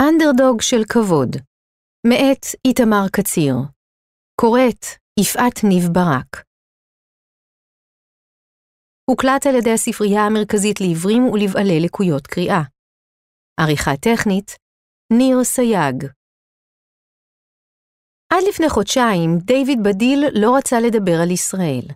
אנדרדוג 0.00 0.60
של 0.60 0.82
כבוד, 0.88 1.36
מאת 2.06 2.44
איתמר 2.66 3.08
קציר, 3.12 3.54
קוראת 4.40 4.84
יפעת 5.20 5.64
ניב 5.64 5.84
ברק. 5.92 6.44
הוקלט 9.10 9.46
על 9.46 9.54
ידי 9.54 9.70
הספרייה 9.70 10.22
המרכזית 10.26 10.80
לעיוורים 10.80 11.22
ולבעלי 11.24 11.80
לקויות 11.84 12.26
קריאה. 12.26 12.62
עריכה 13.60 13.96
טכנית, 13.96 14.56
ניר 15.12 15.44
סייג. 15.44 16.04
עד 18.32 18.42
לפני 18.48 18.68
חודשיים, 18.68 19.30
דיוויד 19.38 19.78
בדיל 19.84 20.24
לא 20.42 20.56
רצה 20.56 20.76
לדבר 20.80 21.16
על 21.22 21.30
ישראל. 21.30 21.86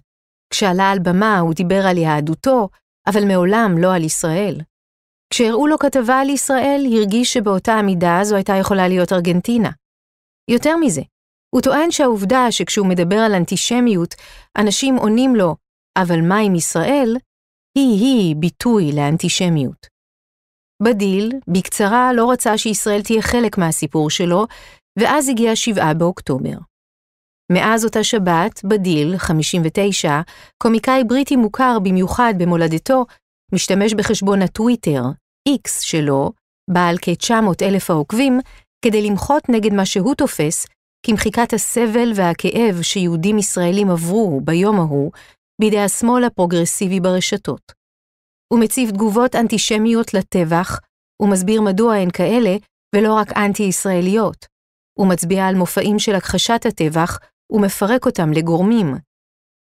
כשעלה 0.51 0.91
על 0.93 0.99
במה 0.99 1.39
הוא 1.39 1.55
דיבר 1.55 1.83
על 1.91 1.99
יהדותו, 1.99 2.69
אבל 3.07 3.25
מעולם 3.29 3.71
לא 3.83 3.95
על 3.95 4.05
ישראל. 4.05 4.57
כשהראו 5.31 5.67
לו 5.67 5.79
כתבה 5.79 6.21
על 6.21 6.29
ישראל, 6.29 6.87
הרגיש 6.97 7.33
שבאותה 7.33 7.73
המידה 7.73 8.19
זו 8.23 8.37
הייתה 8.37 8.53
יכולה 8.61 8.89
להיות 8.89 9.13
ארגנטינה. 9.13 9.71
יותר 10.51 10.77
מזה, 10.77 11.03
הוא 11.55 11.63
טוען 11.63 11.91
שהעובדה 11.91 12.47
שכשהוא 12.51 12.87
מדבר 12.87 13.17
על 13.17 13.35
אנטישמיות, 13.35 14.15
אנשים 14.59 14.97
עונים 14.97 15.37
לו, 15.37 15.57
אבל 15.99 16.21
מה 16.29 16.39
עם 16.39 16.55
ישראל? 16.55 17.17
היא-היא 17.79 18.37
ביטוי 18.37 18.93
לאנטישמיות. 18.93 19.87
בדיל, 20.83 21.33
בקצרה, 21.49 22.13
לא 22.13 22.31
רצה 22.31 22.59
שישראל 22.59 23.03
תהיה 23.03 23.23
חלק 23.23 23.59
מהסיפור 23.59 24.11
שלו, 24.11 24.47
ואז 24.99 25.29
הגיע 25.29 25.57
שבעה 25.57 25.95
באוקטובר. 25.95 26.59
מאז 27.53 27.85
אותה 27.85 28.05
שבת, 28.05 28.65
בדיל, 28.65 29.19
59, 29.19 30.21
קומיקאי 30.63 31.05
בריטי 31.05 31.37
מוכר 31.37 31.79
במיוחד 31.83 32.35
במולדתו, 32.39 33.05
משתמש 33.55 33.95
בחשבון 33.95 34.43
הטוויטר, 34.43 35.03
X 35.49 35.69
שלו, 35.81 36.33
בעל 36.71 36.97
כ-900 37.03 37.63
אלף 37.63 37.91
העוקבים, 37.91 38.41
כדי 38.85 39.11
למחות 39.11 39.49
נגד 39.49 39.73
מה 39.73 39.87
שהוא 39.87 40.15
תופס 40.15 40.67
כמחיקת 41.07 41.53
הסבל 41.53 42.13
והכאב 42.15 42.83
שיהודים 42.83 43.39
ישראלים 43.39 43.91
עברו 43.91 44.41
ביום 44.45 44.77
ההוא 44.77 45.13
בידי 45.61 45.81
השמאל 45.81 46.25
הפרוגרסיבי 46.25 47.01
ברשתות. 47.01 47.73
הוא 48.53 48.61
מציב 48.61 48.91
תגובות 48.91 49.35
אנטישמיות 49.35 50.15
לטבח, 50.15 50.81
ומסביר 51.23 51.61
מדוע 51.61 51.95
הן 51.95 52.11
כאלה 52.11 52.57
ולא 52.95 53.15
רק 53.15 53.37
אנטי-ישראליות. 53.37 54.47
הוא 54.99 55.09
מצביע 55.09 55.47
על 55.47 55.55
מופעים 55.55 55.99
של 55.99 56.15
הכחשת 56.15 56.61
הטבח 56.67 57.19
ומפרק 57.53 58.07
אותם 58.07 58.33
לגורמים. 58.33 58.95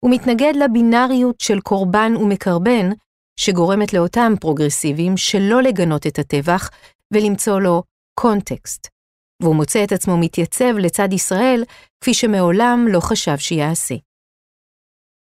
הוא 0.03 0.12
מתנגד 0.12 0.53
לבינאריות 0.56 1.39
של 1.39 1.59
קורבן 1.59 2.12
ומקרבן, 2.16 2.89
שגורמת 3.39 3.93
לאותם 3.93 4.33
פרוגרסיבים 4.41 5.17
שלא 5.17 5.61
לגנות 5.61 6.07
את 6.07 6.19
הטבח 6.19 6.69
ולמצוא 7.13 7.59
לו 7.59 7.83
קונטקסט. 8.19 8.88
והוא 9.41 9.55
מוצא 9.55 9.83
את 9.83 9.91
עצמו 9.91 10.17
מתייצב 10.17 10.77
לצד 10.77 11.13
ישראל 11.13 11.63
כפי 12.02 12.13
שמעולם 12.13 12.85
לא 12.89 12.99
חשב 12.99 13.38
שיעשה. 13.38 13.95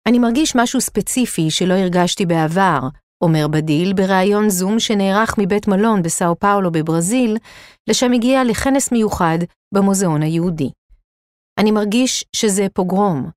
אני 0.09 0.19
מרגיש 0.19 0.57
משהו 0.57 0.81
ספציפי 0.81 1.51
שלא 1.51 1.75
הרגשתי 1.75 2.27
בעבר, 2.27 2.81
אומר 3.25 3.49
בדיל 3.49 3.93
בריאיון 3.93 4.51
זום 4.51 4.81
שנערך 4.81 5.35
מבית 5.39 5.69
מלון 5.69 6.03
בסאו 6.03 6.39
פאולו 6.39 6.73
בברזיל, 6.73 7.37
לשם 7.91 8.13
הגיע 8.13 8.45
לכנס 8.45 8.93
מיוחד 8.93 9.39
במוזיאון 9.75 10.23
היהודי. 10.23 10.71
אני 11.61 11.71
מרגיש 11.71 12.25
שזה 12.37 12.67
פוגרום. 12.75 13.31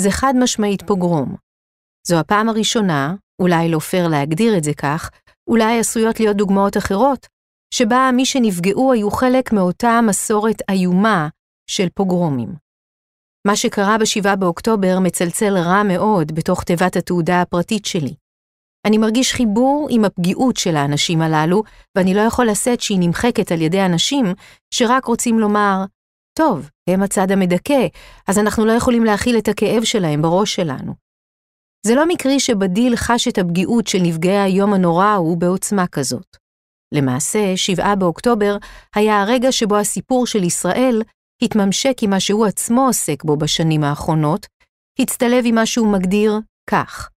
זה 0.00 0.10
חד 0.10 0.34
משמעית 0.40 0.82
פוגרום. 0.82 1.36
זו 2.06 2.20
הפעם 2.20 2.48
הראשונה, 2.48 3.14
אולי 3.42 3.68
לא 3.68 3.78
פייר 3.78 4.08
להגדיר 4.08 4.56
את 4.56 4.64
זה 4.64 4.74
כך, 4.74 5.10
אולי 5.48 5.78
עשויות 5.78 6.20
להיות 6.20 6.36
דוגמאות 6.36 6.76
אחרות, 6.76 7.26
שבה 7.74 8.10
מי 8.12 8.26
שנפגעו 8.26 8.92
היו 8.92 9.10
חלק 9.10 9.52
מאותה 9.52 10.00
מסורת 10.06 10.56
איומה 10.70 11.28
של 11.66 11.88
פוגרומים. 11.94 12.54
מה 13.46 13.56
שקרה 13.56 13.98
ב-7 13.98 14.36
באוקטובר 14.36 14.98
מצלצל 15.00 15.56
רע 15.56 15.82
מאוד 15.82 16.34
בתוך 16.34 16.64
תיבת 16.64 16.96
התעודה 16.96 17.42
הפרטית 17.42 17.84
שלי. 17.84 18.14
אני 18.86 18.98
מרגיש 18.98 19.32
חיבור 19.32 19.88
עם 19.90 20.04
הפגיעות 20.04 20.56
של 20.56 20.76
האנשים 20.76 21.22
הללו, 21.22 21.62
ואני 21.96 22.14
לא 22.14 22.20
יכול 22.20 22.46
לשאת 22.46 22.80
שהיא 22.80 22.98
נמחקת 23.00 23.52
על 23.52 23.60
ידי 23.60 23.86
אנשים 23.86 24.26
שרק 24.74 25.04
רוצים 25.04 25.38
לומר, 25.38 25.84
טוב, 26.38 26.70
הם 26.88 27.02
הצד 27.02 27.30
המדכא, 27.30 27.86
אז 28.28 28.38
אנחנו 28.38 28.66
לא 28.66 28.72
יכולים 28.72 29.04
להכיל 29.04 29.38
את 29.38 29.48
הכאב 29.48 29.84
שלהם 29.84 30.22
בראש 30.22 30.54
שלנו. 30.54 31.01
זה 31.86 31.94
לא 31.94 32.08
מקרי 32.08 32.40
שבדיל 32.40 32.96
חש 32.96 33.28
את 33.28 33.38
הפגיעות 33.38 33.86
של 33.86 33.98
נפגעי 34.02 34.40
היום 34.40 34.74
הנורא 34.74 35.04
ההוא 35.04 35.36
בעוצמה 35.36 35.86
כזאת. 35.86 36.36
למעשה, 36.94 37.56
7 37.56 37.94
באוקטובר 37.94 38.56
היה 38.94 39.22
הרגע 39.22 39.52
שבו 39.52 39.76
הסיפור 39.76 40.26
של 40.26 40.42
ישראל 40.44 41.02
התממשק 41.42 41.96
עם 42.02 42.10
מה 42.10 42.20
שהוא 42.20 42.46
עצמו 42.46 42.86
עוסק 42.86 43.24
בו 43.24 43.36
בשנים 43.36 43.84
האחרונות, 43.84 44.46
הצטלב 44.98 45.44
עם 45.46 45.54
מה 45.54 45.66
שהוא 45.66 45.92
מגדיר 45.92 46.32
כך. 46.70 47.10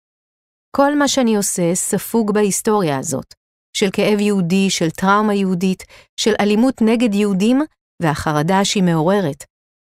כל 0.76 0.96
מה 0.96 1.08
שאני 1.08 1.36
עושה 1.36 1.76
ספוג 1.76 2.34
בהיסטוריה 2.34 2.98
הזאת, 2.98 3.34
של 3.78 3.90
כאב 3.94 4.20
יהודי, 4.20 4.70
של 4.70 4.90
טראומה 4.90 5.34
יהודית, 5.34 5.84
של 6.20 6.34
אלימות 6.40 6.82
נגד 6.82 7.14
יהודים, 7.14 7.62
והחרדה 8.02 8.66
שהיא 8.66 8.84
מעוררת, 8.84 9.44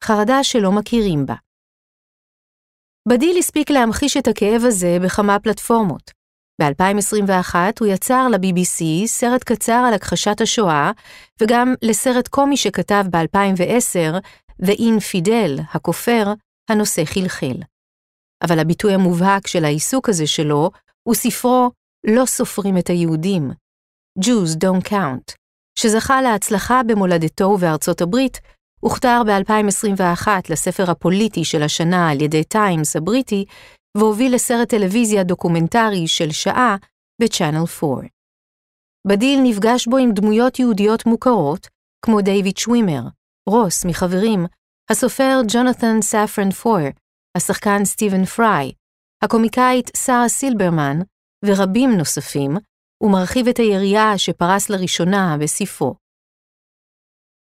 חרדה 0.05 0.45
שלא 0.45 0.73
מכירים 0.73 1.27
בה. 1.27 1.35
בדיל 3.09 3.39
הספיק 3.39 3.71
להמחיש 3.71 4.17
את 4.17 4.29
הכאב 4.29 4.63
הזה 4.65 4.99
בכמה 5.05 5.39
פלטפורמות. 5.39 6.11
ב-2021 6.63 7.55
הוא 7.81 7.89
יצר 7.89 8.29
ל-BBC 8.29 9.07
סרט 9.07 9.45
קצר 9.45 9.85
על 9.89 9.95
הכחשת 9.95 10.41
השואה, 10.41 10.91
וגם 11.41 11.75
לסרט 11.83 12.29
קומי 12.29 12.57
שכתב 12.57 13.05
ב-2010, 13.11 14.21
The 14.63 14.79
Infidel, 14.79 15.63
הכופר, 15.73 16.33
הנושא 16.71 17.05
חלחל. 17.05 17.57
אבל 18.43 18.59
הביטוי 18.59 18.95
המובהק 18.95 19.47
של 19.47 19.65
העיסוק 19.65 20.09
הזה 20.09 20.27
שלו 20.27 20.71
הוא 21.03 21.15
ספרו 21.15 21.71
"לא 22.07 22.27
סופרים 22.27 22.79
את 22.79 22.91
היהודים", 22.91 23.51
Jews 24.21 24.57
Don't 24.65 24.89
Count, 24.89 25.35
שזכה 25.79 26.23
להצלחה 26.23 26.81
במולדתו 26.87 27.45
ובארצות 27.45 28.01
הברית, 28.01 28.41
הוכתר 28.85 29.23
ב-2021 29.27 30.29
לספר 30.51 30.91
הפוליטי 30.91 31.45
של 31.45 31.63
השנה 31.63 32.11
על 32.11 32.21
ידי 32.21 32.45
טיימס 32.45 32.97
הבריטי, 32.97 33.45
והוביל 33.97 34.35
לסרט 34.35 34.69
טלוויזיה 34.69 35.25
דוקומנטרי 35.25 36.09
של 36.09 36.31
שעה 36.31 36.77
ב-Channel 37.23 37.85
4. 37.85 38.03
בדיל 39.07 39.41
נפגש 39.43 39.87
בו 39.87 39.97
עם 39.97 40.13
דמויות 40.13 40.59
יהודיות 40.59 41.07
מוכרות, 41.07 41.69
כמו 42.05 42.21
דייוויד 42.21 42.57
שווימר, 42.57 43.03
רוס 43.49 43.85
מחברים, 43.85 44.47
הסופר 44.91 45.41
ג'ונת'ן 45.49 46.03
ספרן 46.03 46.51
פויר, 46.51 46.91
השחקן 47.37 47.85
סטיבן 47.85 48.25
פריי, 48.25 48.73
הקומיקאית 49.25 49.91
שרה 49.97 50.29
סילברמן 50.29 50.99
ורבים 51.45 51.91
נוספים, 51.91 52.57
ומרחיב 53.03 53.49
את 53.49 53.57
היריעה 53.57 54.19
שפרס 54.19 54.71
לראשונה 54.71 55.37
בספרו. 55.41 56.02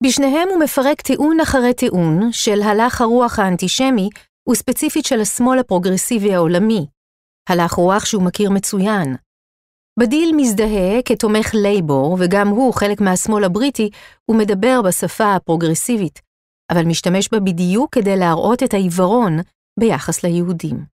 בשניהם 0.02 0.48
הוא 0.48 0.58
מפרק 0.58 1.00
טיעון 1.00 1.40
אחרי 1.40 1.74
טיעון 1.74 2.32
של 2.32 2.62
הלך 2.62 3.00
הרוח 3.00 3.38
האנטישמי 3.38 4.08
וספציפית 4.48 5.04
של 5.06 5.20
השמאל 5.20 5.58
הפרוגרסיבי 5.58 6.34
העולמי, 6.34 6.86
הלך 7.48 7.72
רוח 7.72 8.04
שהוא 8.04 8.22
מכיר 8.22 8.50
מצוין. 8.50 9.16
בדיל 9.98 10.32
מזדהה 10.36 11.02
כתומך 11.04 11.50
לייבור, 11.54 12.16
וגם 12.20 12.48
הוא 12.48 12.74
חלק 12.74 13.00
מהשמאל 13.00 13.44
הבריטי, 13.44 13.90
ומדבר 14.30 14.82
בשפה 14.82 15.34
הפרוגרסיבית, 15.34 16.20
אבל 16.72 16.84
משתמש 16.84 17.28
בה 17.32 17.40
בדיוק 17.40 17.94
כדי 17.94 18.16
להראות 18.16 18.62
את 18.62 18.74
העיוורון 18.74 19.38
ביחס 19.80 20.24
ליהודים. 20.24 20.84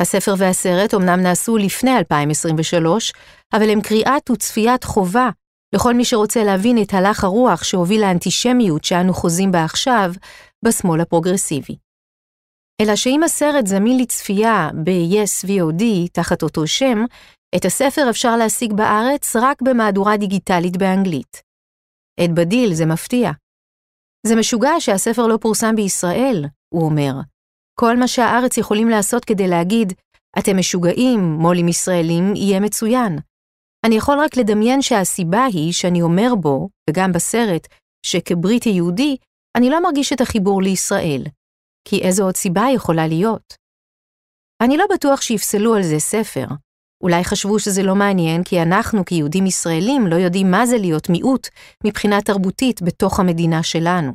הספר 0.00 0.34
והסרט 0.38 0.94
אמנם 0.94 1.20
נעשו 1.20 1.56
לפני 1.56 1.98
2023, 1.98 3.12
אבל 3.52 3.70
הם 3.70 3.80
קריאת 3.80 4.30
וצפיית 4.30 4.84
חובה 4.84 5.28
לכל 5.74 5.94
מי 5.94 6.04
שרוצה 6.04 6.44
להבין 6.44 6.82
את 6.82 6.94
הלך 6.94 7.24
הרוח 7.24 7.62
שהוביל 7.62 8.00
לאנטישמיות 8.00 8.84
שאנו 8.84 9.14
חוזים 9.14 9.52
בה 9.52 9.64
עכשיו, 9.64 10.12
בשמאל 10.64 11.00
הפרוגרסיבי. 11.00 11.76
אלא 12.82 12.96
שאם 12.96 13.22
הסרט 13.22 13.66
זמין 13.66 13.98
לצפייה 14.00 14.70
ב-yes 14.84 15.46
VOD 15.46 15.84
תחת 16.12 16.42
אותו 16.42 16.66
שם, 16.66 17.04
את 17.56 17.64
הספר 17.64 18.10
אפשר 18.10 18.36
להשיג 18.36 18.72
בארץ 18.72 19.36
רק 19.36 19.62
במהדורה 19.62 20.16
דיגיטלית 20.16 20.76
באנגלית. 20.76 21.42
את 22.24 22.30
בדיל 22.34 22.74
זה 22.74 22.86
מפתיע. 22.86 23.30
זה 24.26 24.36
משוגע 24.36 24.70
שהספר 24.78 25.26
לא 25.26 25.36
פורסם 25.36 25.76
בישראל, 25.76 26.44
הוא 26.74 26.84
אומר. 26.84 27.12
כל 27.80 27.96
מה 27.96 28.08
שהארץ 28.08 28.58
יכולים 28.58 28.88
לעשות 28.88 29.24
כדי 29.24 29.48
להגיד, 29.48 29.92
אתם 30.38 30.58
משוגעים, 30.58 31.20
מו"לים 31.20 31.68
ישראלים, 31.68 32.34
יהיה 32.36 32.60
מצוין. 32.60 33.18
אני 33.86 33.94
יכול 33.96 34.18
רק 34.20 34.36
לדמיין 34.36 34.82
שהסיבה 34.82 35.44
היא 35.44 35.72
שאני 35.72 36.02
אומר 36.02 36.34
בו, 36.40 36.68
וגם 36.90 37.12
בסרט, 37.12 37.66
שכבריטי 38.06 38.68
יהודי, 38.68 39.16
אני 39.56 39.70
לא 39.70 39.82
מרגיש 39.82 40.12
את 40.12 40.20
החיבור 40.20 40.62
לישראל. 40.62 41.22
כי 41.88 42.02
איזו 42.02 42.24
עוד 42.24 42.36
סיבה 42.36 42.64
יכולה 42.74 43.06
להיות? 43.06 43.54
אני 44.62 44.76
לא 44.76 44.84
בטוח 44.94 45.20
שיפסלו 45.20 45.74
על 45.74 45.82
זה 45.82 45.98
ספר. 45.98 46.46
אולי 47.02 47.24
חשבו 47.24 47.58
שזה 47.58 47.82
לא 47.82 47.94
מעניין 47.94 48.44
כי 48.44 48.62
אנחנו 48.62 49.04
כיהודים 49.04 49.46
ישראלים 49.46 50.06
לא 50.06 50.16
יודעים 50.16 50.50
מה 50.50 50.66
זה 50.66 50.76
להיות 50.78 51.08
מיעוט 51.08 51.48
מבחינה 51.84 52.22
תרבותית 52.22 52.82
בתוך 52.82 53.20
המדינה 53.20 53.62
שלנו. 53.62 54.12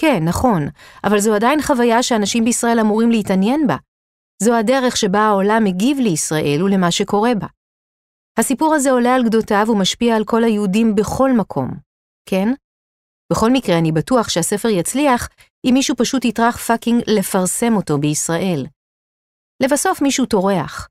כן, 0.00 0.24
נכון, 0.24 0.68
אבל 1.04 1.18
זו 1.18 1.34
עדיין 1.34 1.62
חוויה 1.62 2.02
שאנשים 2.02 2.44
בישראל 2.44 2.80
אמורים 2.80 3.10
להתעניין 3.10 3.66
בה. 3.66 3.76
זו 4.42 4.54
הדרך 4.54 4.96
שבה 4.96 5.20
העולם 5.20 5.64
מגיב 5.64 5.98
לישראל 5.98 6.62
ולמה 6.62 6.90
שקורה 6.90 7.34
בה. 7.34 7.46
הסיפור 8.38 8.74
הזה 8.74 8.90
עולה 8.90 9.14
על 9.14 9.24
גדותיו 9.24 9.66
ומשפיע 9.68 10.16
על 10.16 10.24
כל 10.24 10.44
היהודים 10.44 10.94
בכל 10.94 11.32
מקום, 11.32 11.70
כן? 12.28 12.48
בכל 13.32 13.50
מקרה, 13.50 13.78
אני 13.78 13.92
בטוח 13.92 14.28
שהספר 14.28 14.68
יצליח 14.68 15.28
אם 15.64 15.70
מישהו 15.74 15.96
פשוט 15.96 16.24
יטרח 16.24 16.56
fucking 16.56 17.02
לפרסם 17.06 17.76
אותו 17.76 17.98
בישראל. 17.98 18.66
לבסוף 19.62 20.02
מישהו 20.02 20.26
טורח. 20.26 20.88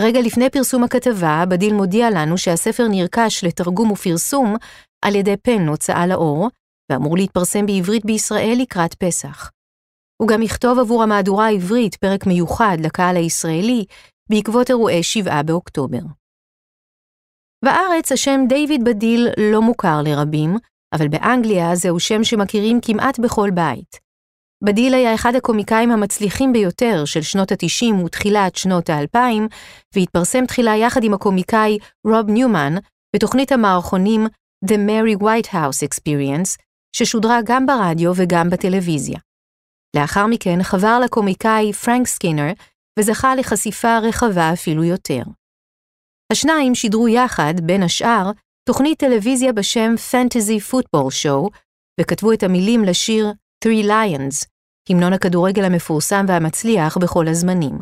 רגע 0.00 0.20
לפני 0.20 0.50
פרסום 0.50 0.84
הכתבה, 0.84 1.44
בדיל 1.48 1.74
מודיע 1.74 2.10
לנו 2.10 2.38
שהספר 2.38 2.88
נרכש 2.90 3.44
לתרגום 3.44 3.90
ופרסום 3.90 4.56
על 5.04 5.14
ידי 5.14 5.36
פן 5.36 5.68
הוצאה 5.68 6.06
לאור, 6.06 6.48
ואמור 6.92 7.16
להתפרסם 7.16 7.66
בעברית 7.66 8.04
בישראל 8.04 8.56
לקראת 8.60 8.94
פסח. 8.94 9.50
הוא 10.22 10.28
גם 10.28 10.42
יכתוב 10.42 10.78
עבור 10.78 11.02
המהדורה 11.02 11.46
העברית 11.46 11.96
פרק 11.96 12.26
מיוחד 12.26 12.76
לקהל 12.80 13.16
הישראלי 13.16 13.84
בעקבות 14.30 14.70
אירועי 14.70 15.02
7 15.02 15.42
באוקטובר. 15.42 16.00
בארץ 17.64 18.12
השם 18.12 18.40
דיוויד 18.48 18.84
בדיל 18.84 19.28
לא 19.52 19.62
מוכר 19.62 20.02
לרבים, 20.04 20.56
אבל 20.94 21.08
באנגליה 21.08 21.74
זהו 21.74 22.00
שם 22.00 22.24
שמכירים 22.24 22.80
כמעט 22.82 23.18
בכל 23.18 23.50
בית. 23.50 24.08
בדיל 24.64 24.94
היה 24.94 25.14
אחד 25.14 25.34
הקומיקאים 25.34 25.90
המצליחים 25.90 26.52
ביותר 26.52 27.04
של 27.04 27.22
שנות 27.22 27.52
ה-90 27.52 28.04
ותחילת 28.04 28.56
שנות 28.56 28.90
ה-2000, 28.90 29.18
והתפרסם 29.94 30.46
תחילה 30.46 30.76
יחד 30.76 31.04
עם 31.04 31.14
הקומיקאי 31.14 31.78
רוב 32.06 32.30
ניומן 32.30 32.74
בתוכנית 33.16 33.52
המערכונים 33.52 34.26
The 34.66 34.74
Mary 34.74 35.22
Whitehouse 35.22 35.88
Experience, 35.88 36.56
ששודרה 36.96 37.38
גם 37.44 37.66
ברדיו 37.66 38.12
וגם 38.16 38.50
בטלוויזיה. 38.50 39.18
לאחר 39.96 40.26
מכן 40.26 40.62
חבר 40.62 41.00
לקומיקאי 41.04 41.72
פרנק 41.72 42.06
סקינר, 42.06 42.52
וזכה 42.98 43.34
לחשיפה 43.34 43.98
רחבה 43.98 44.52
אפילו 44.52 44.84
יותר. 44.84 45.22
השניים 46.32 46.74
שידרו 46.74 47.08
יחד, 47.08 47.54
בין 47.62 47.82
השאר, 47.82 48.30
תוכנית 48.68 48.98
טלוויזיה 48.98 49.52
בשם 49.52 49.94
Fantasy 50.10 50.72
Football 50.72 51.08
Show, 51.22 51.58
וכתבו 52.00 52.32
את 52.32 52.42
המילים 52.42 52.84
לשיר 52.84 53.32
Three 53.64 53.84
Lions, 53.84 54.46
המנון 54.90 55.12
הכדורגל 55.12 55.64
המפורסם 55.64 56.24
והמצליח 56.28 56.98
בכל 56.98 57.28
הזמנים. 57.28 57.78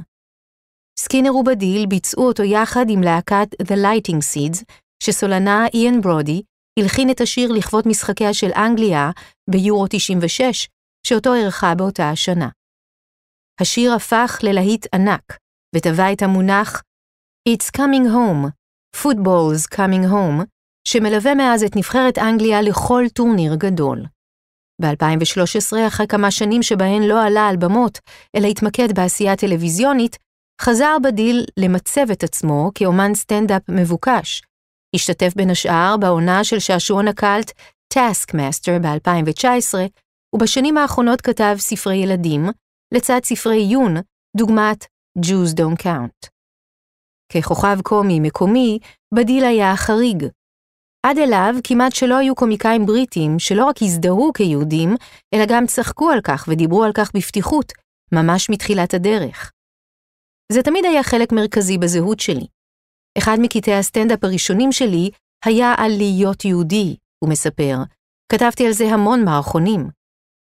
סקינר 0.99 1.35
ובדיל 1.35 1.87
ביצעו 1.87 2.27
אותו 2.27 2.43
יחד 2.43 2.87
עם 2.89 3.03
להקת 3.03 3.49
The 3.63 3.77
Lighting 3.77 4.21
Seeds, 4.35 4.65
שסולנה 5.03 5.67
איאן 5.75 6.01
ברודי 6.01 6.43
הלחין 6.79 7.11
את 7.11 7.21
השיר 7.21 7.53
לכבוד 7.53 7.89
משחקיה 7.89 8.35
של 8.35 8.51
אנגליה 8.57 9.11
ביורו 9.51 9.87
96, 9.91 10.69
שאותו 11.07 11.35
אירחה 11.35 11.75
באותה 11.75 12.11
השנה. 12.11 12.49
השיר 13.61 13.93
הפך 13.93 14.39
ללהיט 14.43 14.87
ענק, 14.95 15.39
וטבע 15.77 16.13
את 16.13 16.23
המונח 16.23 16.83
It's 17.49 17.71
coming 17.71 18.07
home, 18.07 18.51
Football's 18.97 19.67
coming 19.75 20.11
home, 20.11 20.45
שמלווה 20.89 21.35
מאז 21.35 21.65
את 21.65 21.77
נבחרת 21.77 22.19
אנגליה 22.19 22.63
לכל 22.63 23.05
טורניר 23.15 23.55
גדול. 23.55 24.05
ב-2013, 24.83 25.87
אחרי 25.87 26.07
כמה 26.07 26.31
שנים 26.31 26.63
שבהן 26.63 27.03
לא 27.03 27.23
עלה 27.23 27.49
על 27.49 27.57
במות, 27.57 27.99
אלא 28.37 28.47
התמקד 28.47 28.95
בעשייה 28.95 29.37
טלוויזיונית, 29.37 30.17
חזר 30.61 30.97
בדיל 31.03 31.45
למצב 31.57 32.11
את 32.13 32.25
עצמו 32.25 32.71
כאומן 32.75 33.15
סטנדאפ 33.15 33.63
מבוקש. 33.69 34.43
השתתף 34.95 35.33
בין 35.37 35.51
השאר 35.51 35.97
בעונה 36.01 36.45
של 36.45 36.59
שעשועון 36.59 37.09
הקאלט 37.09 37.53
Taskmaster 37.95 38.83
ב-2019, 38.83 39.75
ובשנים 40.35 40.79
האחרונות 40.79 41.21
כתב 41.21 41.57
ספרי 41.59 41.97
ילדים, 41.97 42.47
לצד 42.95 43.21
ספרי 43.25 43.57
עיון, 43.57 43.97
דוגמת 44.37 44.85
Jews 45.19 45.55
Don't 45.55 45.83
Count. 45.83 46.36
ככוכב 47.33 47.79
קומי 47.83 48.21
מקומי, 48.21 48.79
בדיל 49.15 49.45
היה 49.45 49.73
החריג. 49.73 50.27
עד 51.07 51.19
אליו 51.19 51.55
כמעט 51.65 51.93
שלא 51.93 52.17
היו 52.17 52.35
קומיקאים 52.35 52.87
בריטים 52.87 53.39
שלא 53.39 53.65
רק 53.65 53.77
הזדהו 53.83 54.33
כיהודים, 54.33 54.95
אלא 55.35 55.45
גם 55.49 55.67
צחקו 55.67 56.11
על 56.11 56.21
כך 56.25 56.49
ודיברו 56.49 56.85
על 56.85 56.93
כך 56.95 57.11
בפתיחות, 57.15 57.73
ממש 58.13 58.51
מתחילת 58.51 58.95
הדרך. 58.95 59.53
זה 60.53 60.63
תמיד 60.63 60.85
היה 60.85 61.03
חלק 61.03 61.33
מרכזי 61.33 61.79
בזהות 61.79 62.21
שלי. 62.21 62.47
אחד 63.19 63.37
מקטעי 63.41 63.75
הסטנדאפ 63.75 64.25
הראשונים 64.25 64.73
שלי 64.73 65.11
היה 65.45 65.75
על 65.77 65.91
להיות 65.97 66.45
יהודי, 66.45 66.97
הוא 67.25 67.31
מספר. 67.31 67.77
כתבתי 68.33 68.67
על 68.67 68.73
זה 68.73 68.85
המון 68.85 69.25
מערכונים. 69.25 69.89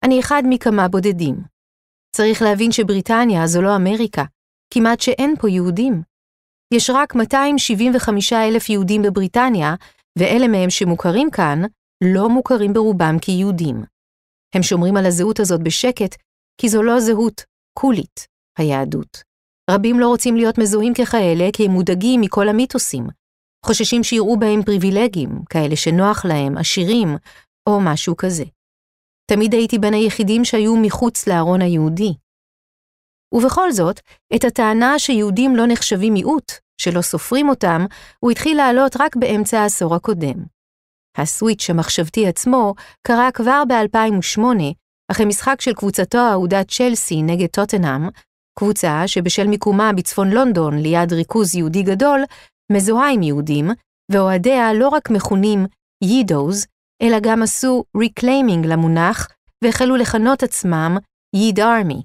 אני 0.05 0.21
אחד 0.21 0.43
מכמה 0.49 0.89
בודדים. 0.89 1.37
צריך 2.17 2.43
להבין 2.43 2.73
שבריטניה 2.73 3.47
זו 3.47 3.63
לא 3.63 3.77
אמריקה, 3.77 4.25
כמעט 4.75 5.01
שאין 5.01 5.35
פה 5.41 5.49
יהודים. 5.51 6.03
יש 6.75 6.91
רק 6.91 7.15
275 7.15 8.33
אלף 8.33 8.69
יהודים 8.69 9.03
בבריטניה, 9.03 9.75
ואלה 10.19 10.49
מהם 10.49 10.71
שמוכרים 10.71 11.31
כאן, 11.31 11.63
לא 12.05 12.29
מוכרים 12.29 12.73
ברובם 12.73 13.17
כיהודים. 13.23 13.85
הם 14.55 14.63
שומרים 14.63 14.97
על 14.97 15.07
הזהות 15.07 15.41
הזאת 15.41 15.63
בשקט, 15.63 16.17
כי 16.61 16.69
זו 16.69 16.83
לא 16.83 17.01
זהות 17.01 17.45
קולית, 17.79 18.27
היהדות. 18.59 19.23
רבים 19.71 20.01
לא 20.01 20.09
רוצים 20.09 20.37
להיות 20.37 20.59
מזוהים 20.59 20.95
ככאלה 20.95 21.49
כי 21.53 21.65
הם 21.65 21.71
מודאגים 21.71 22.21
מכל 22.21 22.49
המיתוסים. 22.49 23.07
חוששים 23.67 24.05
שיראו 24.05 24.39
בהם 24.39 24.63
פריבילגים, 24.63 25.29
כאלה 25.51 25.77
שנוח 25.77 26.25
להם, 26.25 26.59
עשירים, 26.59 27.09
או 27.69 27.81
משהו 27.81 28.17
כזה. 28.17 28.45
תמיד 29.31 29.53
הייתי 29.53 29.79
בין 29.79 29.95
היחידים 29.95 30.45
שהיו 30.45 30.77
מחוץ 30.77 31.29
לארון 31.29 31.63
היהודי. 31.63 32.15
ובכל 33.35 33.73
זאת, 33.73 34.01
את 34.35 34.45
הטענה 34.45 34.99
שיהודים 34.99 35.57
לא 35.57 35.67
נחשבים 35.67 36.13
מיעוט, 36.13 36.53
שלא 36.81 37.01
סופרים 37.03 37.49
אותם, 37.49 37.87
הוא 38.21 38.31
התחיל 38.31 38.57
לעלות 38.57 38.97
רק 39.01 39.17
באמצע 39.17 39.61
העשור 39.61 39.95
הקודם. 39.95 40.45
הסוויץ' 41.17 41.71
המחשבתי 41.71 42.27
עצמו 42.27 42.75
קרה 43.07 43.31
כבר 43.31 43.63
ב-2008, 43.69 44.41
אחרי 45.11 45.27
משחק 45.27 45.61
של 45.61 45.75
קבוצתו 45.75 46.19
האהודה 46.19 46.65
צ'לסי 46.65 47.23
נגד 47.23 47.47
טוטנאם, 47.47 48.09
קבוצה 48.59 49.03
שבשל 49.07 49.47
מיקומה 49.47 49.93
בצפון 49.93 50.31
לונדון 50.31 50.79
ליד 50.79 51.13
ריכוז 51.13 51.55
יהודי 51.55 51.83
גדול, 51.83 52.21
מזוהה 52.73 53.11
עם 53.11 53.23
יהודים, 53.23 53.71
ואוהדיה 54.13 54.73
לא 54.73 54.89
רק 54.89 55.11
מכונים 55.11 55.67
Yidos, 56.05 56.67
אלא 57.03 57.17
גם 57.23 57.43
עשו 57.43 57.85
reclaiming 57.97 58.67
למונח, 58.67 59.29
והחלו 59.65 59.97
לכנות 59.97 60.43
עצמם 60.43 60.97
Yid 61.37 61.61
Army. 61.61 62.03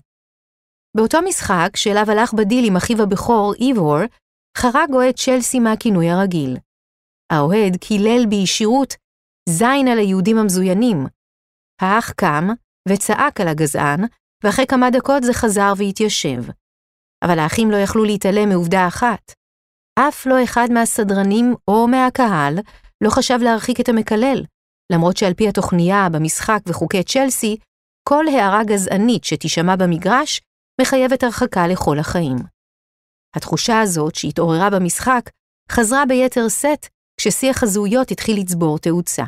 באותו 0.95 1.21
משחק, 1.21 1.75
שאליו 1.75 2.11
הלך 2.11 2.33
בדיל 2.33 2.65
עם 2.65 2.75
אחיו 2.75 3.01
הבכור, 3.03 3.53
איבור, 3.53 3.97
חרג 4.57 4.93
אוהד 4.93 5.15
צ'לסי 5.15 5.59
מהכינוי 5.59 6.09
הרגיל. 6.09 6.57
האוהד 7.31 7.77
קילל 7.77 8.25
בישירות 8.29 8.93
זין 9.49 9.87
על 9.87 9.97
היהודים 9.99 10.37
המזוינים. 10.37 11.05
האח 11.81 12.11
קם 12.11 12.47
וצעק 12.89 13.41
על 13.41 13.47
הגזען, 13.47 14.01
ואחרי 14.43 14.67
כמה 14.67 14.89
דקות 14.89 15.23
זה 15.23 15.33
חזר 15.33 15.73
והתיישב. 15.77 16.43
אבל 17.23 17.39
האחים 17.39 17.71
לא 17.71 17.77
יכלו 17.77 18.03
להתעלם 18.03 18.49
מעובדה 18.49 18.87
אחת. 18.87 19.31
אף 19.99 20.25
לא 20.25 20.43
אחד 20.43 20.67
מהסדרנים 20.71 21.53
או 21.67 21.87
מהקהל 21.87 22.55
לא 23.03 23.09
חשב 23.09 23.39
להרחיק 23.41 23.79
את 23.79 23.89
המקלל, 23.89 24.43
למרות 24.91 25.17
שעל 25.17 25.33
פי 25.33 25.47
התוכניה 25.47 26.07
במשחק 26.11 26.59
וחוקי 26.67 27.03
צ'לסי, 27.03 27.57
כל 28.09 28.25
הערה 28.27 28.63
גזענית 28.63 29.23
שתישמע 29.23 29.75
במגרש 29.75 30.41
מחייבת 30.81 31.23
הרחקה 31.23 31.67
לכל 31.67 31.99
החיים. 31.99 32.35
התחושה 33.35 33.81
הזאת 33.81 34.15
שהתעוררה 34.15 34.69
במשחק 34.69 35.29
חזרה 35.71 36.05
ביתר 36.05 36.49
שאת 36.49 36.87
כששיח 37.17 37.63
הזהויות 37.63 38.11
התחיל 38.11 38.39
לצבור 38.39 38.79
תאוצה. 38.79 39.23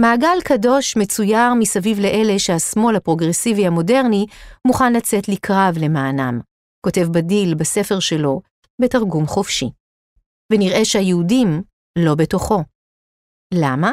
מעגל 0.00 0.38
קדוש 0.44 0.96
מצויר 0.96 1.54
מסביב 1.58 1.98
לאלה 2.00 2.38
שהשמאל 2.38 2.96
הפרוגרסיבי 2.96 3.66
המודרני 3.66 4.26
מוכן 4.66 4.92
לצאת 4.92 5.28
לקרב 5.28 5.74
למענם, 5.82 6.40
כותב 6.86 7.06
בדיל 7.12 7.54
בספר 7.54 8.00
שלו, 8.00 8.40
בתרגום 8.80 9.26
חופשי. 9.26 9.70
ונראה 10.52 10.84
שהיהודים 10.84 11.62
לא 11.98 12.14
בתוכו. 12.14 12.58
למה? 13.54 13.92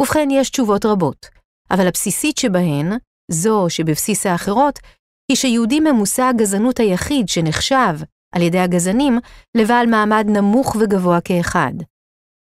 ובכן, 0.00 0.28
יש 0.32 0.50
תשובות 0.50 0.84
רבות, 0.84 1.26
אבל 1.70 1.86
הבסיסית 1.88 2.38
שבהן, 2.38 2.92
זו 3.30 3.66
שבבסיס 3.68 4.26
האחרות, 4.26 4.78
היא 5.28 5.36
שיהודים 5.36 5.86
הם 5.86 5.94
מושא 5.94 6.22
הגזענות 6.22 6.80
היחיד 6.80 7.28
שנחשב, 7.28 7.94
על 8.34 8.42
ידי 8.42 8.58
הגזענים, 8.58 9.18
לבעל 9.56 9.86
מעמד 9.86 10.26
נמוך 10.28 10.76
וגבוה 10.80 11.20
כאחד. 11.20 11.72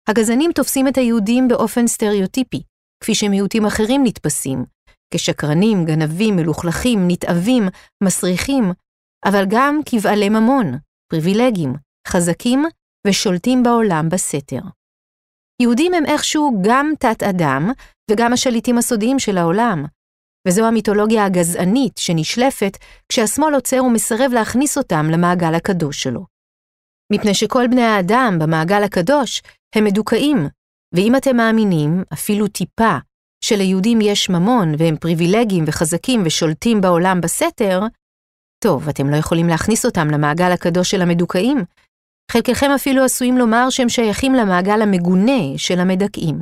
הגזענים 0.09 0.51
תופסים 0.51 0.87
את 0.87 0.97
היהודים 0.97 1.47
באופן 1.47 1.87
סטריאוטיפי, 1.87 2.61
כפי 3.03 3.15
שמיעוטים 3.15 3.65
אחרים 3.65 4.01
נתפסים, 4.03 4.65
כשקרנים, 5.13 5.85
גנבים, 5.85 6.35
מלוכלכים, 6.35 6.99
נתעבים, 7.07 7.63
מסריחים, 8.03 8.63
אבל 9.25 9.43
גם 9.49 9.79
כבעלי 9.85 10.29
ממון, 10.29 10.77
פריבילגים, 11.11 11.73
חזקים 12.07 12.65
ושולטים 13.07 13.63
בעולם 13.63 14.09
בסתר. 14.09 14.61
יהודים 15.61 15.93
הם 15.93 16.05
איכשהו 16.05 16.61
גם 16.67 16.91
תת-אדם 16.99 17.71
וגם 18.11 18.33
השליטים 18.33 18.77
הסודיים 18.77 19.19
של 19.19 19.37
העולם, 19.37 19.85
וזו 20.47 20.65
המיתולוגיה 20.65 21.25
הגזענית 21.25 21.97
שנשלפת 21.97 22.77
כשהשמאל 23.09 23.55
עוצר 23.55 23.83
ומסרב 23.83 24.31
להכניס 24.33 24.77
אותם 24.77 25.05
למעגל 25.09 25.55
הקדוש 25.55 26.03
שלו. 26.03 26.25
מפני 27.13 27.33
שכל 27.33 27.67
בני 27.67 27.81
האדם 27.83 28.37
במעגל 28.41 28.83
הקדוש 28.83 29.41
הם 29.75 29.83
מדוכאים, 29.83 30.37
ואם 30.95 31.15
אתם 31.15 31.37
מאמינים, 31.37 32.03
אפילו 32.13 32.47
טיפה, 32.47 32.97
שליהודים 33.43 34.01
יש 34.01 34.29
ממון 34.29 34.75
והם 34.77 34.97
פריבילגיים 34.97 35.63
וחזקים 35.67 36.23
ושולטים 36.25 36.81
בעולם 36.81 37.21
בסתר, 37.21 37.81
טוב, 38.63 38.89
אתם 38.89 39.09
לא 39.09 39.15
יכולים 39.15 39.47
להכניס 39.47 39.85
אותם 39.85 40.07
למעגל 40.07 40.51
הקדוש 40.51 40.91
של 40.91 41.01
המדוכאים. 41.01 41.57
חלקכם 42.31 42.71
אפילו 42.75 43.03
עשויים 43.03 43.37
לומר 43.37 43.69
שהם 43.69 43.89
שייכים 43.89 44.33
למעגל 44.33 44.81
המגונה 44.81 45.57
של 45.57 45.79
המדכאים. 45.79 46.39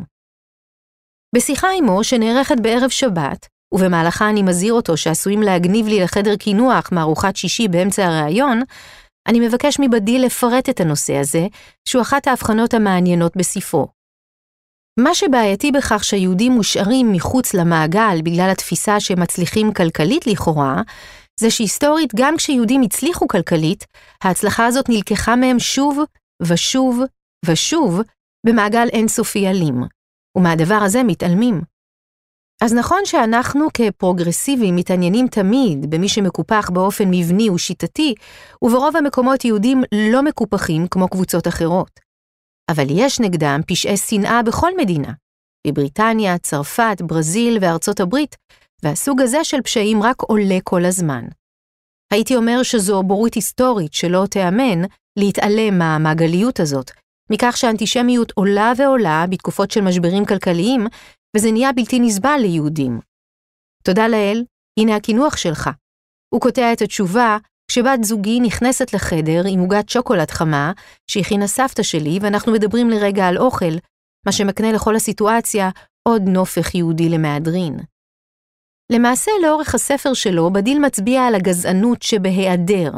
בשיחה 1.35 1.67
עמו, 1.77 2.03
שנערכת 2.03 2.55
בערב 2.61 2.89
שבת, 2.89 3.47
ובמהלכה 3.73 4.29
אני 4.29 4.43
מזהיר 4.43 4.73
אותו 4.73 4.97
שעשויים 4.97 5.41
להגניב 5.41 5.87
לי 5.87 5.99
לחדר 5.99 6.35
קינוח 6.35 6.89
מארוחת 6.91 7.35
שישי 7.35 7.67
באמצע 7.67 8.05
הראיון, 8.05 8.61
אני 9.27 9.47
מבקש 9.47 9.79
מבדיל 9.79 10.25
לפרט 10.25 10.69
את 10.69 10.81
הנושא 10.81 11.15
הזה, 11.15 11.47
שהוא 11.87 12.01
אחת 12.01 12.27
ההבחנות 12.27 12.73
המעניינות 12.73 13.37
בספרו. 13.37 13.87
מה 14.99 15.15
שבעייתי 15.15 15.71
בכך 15.71 16.03
שהיהודים 16.03 16.51
מושארים 16.51 17.11
מחוץ 17.11 17.53
למעגל 17.53 18.21
בגלל 18.23 18.49
התפיסה 18.51 18.99
שהם 18.99 19.19
מצליחים 19.19 19.73
כלכלית 19.73 20.27
לכאורה, 20.27 20.81
זה 21.39 21.51
שהיסטורית 21.51 22.15
גם 22.15 22.37
כשיהודים 22.37 22.81
הצליחו 22.81 23.27
כלכלית, 23.27 23.85
ההצלחה 24.23 24.65
הזאת 24.65 24.89
נלקחה 24.89 25.35
מהם 25.35 25.59
שוב 25.59 25.99
ושוב 26.41 26.99
ושוב 27.45 28.01
במעגל 28.45 28.87
אינסופי 28.93 29.47
אלים, 29.47 29.83
ומהדבר 30.37 30.79
הזה 30.81 31.03
מתעלמים. 31.03 31.72
אז 32.61 32.73
נכון 32.73 32.99
שאנחנו 33.05 33.67
כפרוגרסיבים 33.73 34.75
מתעניינים 34.75 35.27
תמיד 35.27 35.89
במי 35.89 36.09
שמקופח 36.09 36.69
באופן 36.69 37.09
מבני 37.11 37.49
ושיטתי, 37.49 38.15
וברוב 38.61 38.97
המקומות 38.97 39.45
יהודים 39.45 39.83
לא 40.11 40.23
מקופחים 40.23 40.87
כמו 40.87 41.07
קבוצות 41.07 41.47
אחרות. 41.47 41.99
אבל 42.71 42.85
יש 42.89 43.19
נגדם 43.19 43.61
פשעי 43.67 43.97
שנאה 43.97 44.43
בכל 44.43 44.71
מדינה, 44.77 45.11
בבריטניה, 45.67 46.37
צרפת, 46.37 46.97
ברזיל 47.01 47.57
וארצות 47.61 47.99
הברית, 47.99 48.35
והסוג 48.83 49.21
הזה 49.21 49.43
של 49.43 49.61
פשעים 49.61 50.03
רק 50.03 50.21
עולה 50.21 50.57
כל 50.63 50.85
הזמן. 50.85 51.25
הייתי 52.13 52.35
אומר 52.35 52.63
שזו 52.63 53.03
בורות 53.03 53.33
היסטורית 53.33 53.93
שלא 53.93 54.25
תיאמן 54.29 54.81
להתעלם 55.19 55.77
מהמעגליות 55.79 56.59
הזאת, 56.59 56.91
מכך 57.31 57.57
שהאנטישמיות 57.57 58.31
עולה 58.35 58.73
ועולה 58.77 59.25
בתקופות 59.29 59.71
של 59.71 59.81
משברים 59.81 60.25
כלכליים, 60.25 60.87
וזה 61.35 61.51
נהיה 61.51 61.73
בלתי 61.73 61.99
נסבל 61.99 62.37
ליהודים. 62.41 62.99
תודה 63.83 64.07
לאל, 64.07 64.43
הנה 64.79 64.95
הקינוח 64.95 65.37
שלך. 65.37 65.69
הוא 66.33 66.41
קוטע 66.41 66.73
את 66.73 66.81
התשובה 66.81 67.37
כשבת 67.67 68.03
זוגי 68.03 68.39
נכנסת 68.39 68.93
לחדר 68.93 69.41
עם 69.49 69.59
עוגת 69.59 69.89
שוקולד 69.89 70.31
חמה 70.31 70.71
שהכינה 71.11 71.47
סבתא 71.47 71.83
שלי 71.83 72.19
ואנחנו 72.21 72.51
מדברים 72.51 72.89
לרגע 72.89 73.27
על 73.27 73.37
אוכל, 73.37 73.73
מה 74.25 74.31
שמקנה 74.31 74.71
לכל 74.71 74.95
הסיטואציה 74.95 75.69
עוד 76.07 76.21
נופך 76.21 76.75
יהודי 76.75 77.09
למהדרין. 77.09 77.79
למעשה, 78.91 79.31
לאורך 79.41 79.75
הספר 79.75 80.13
שלו, 80.13 80.53
בדיל 80.53 80.79
מצביע 80.79 81.21
על 81.21 81.35
הגזענות 81.35 82.01
שבהיעדר, 82.01 82.91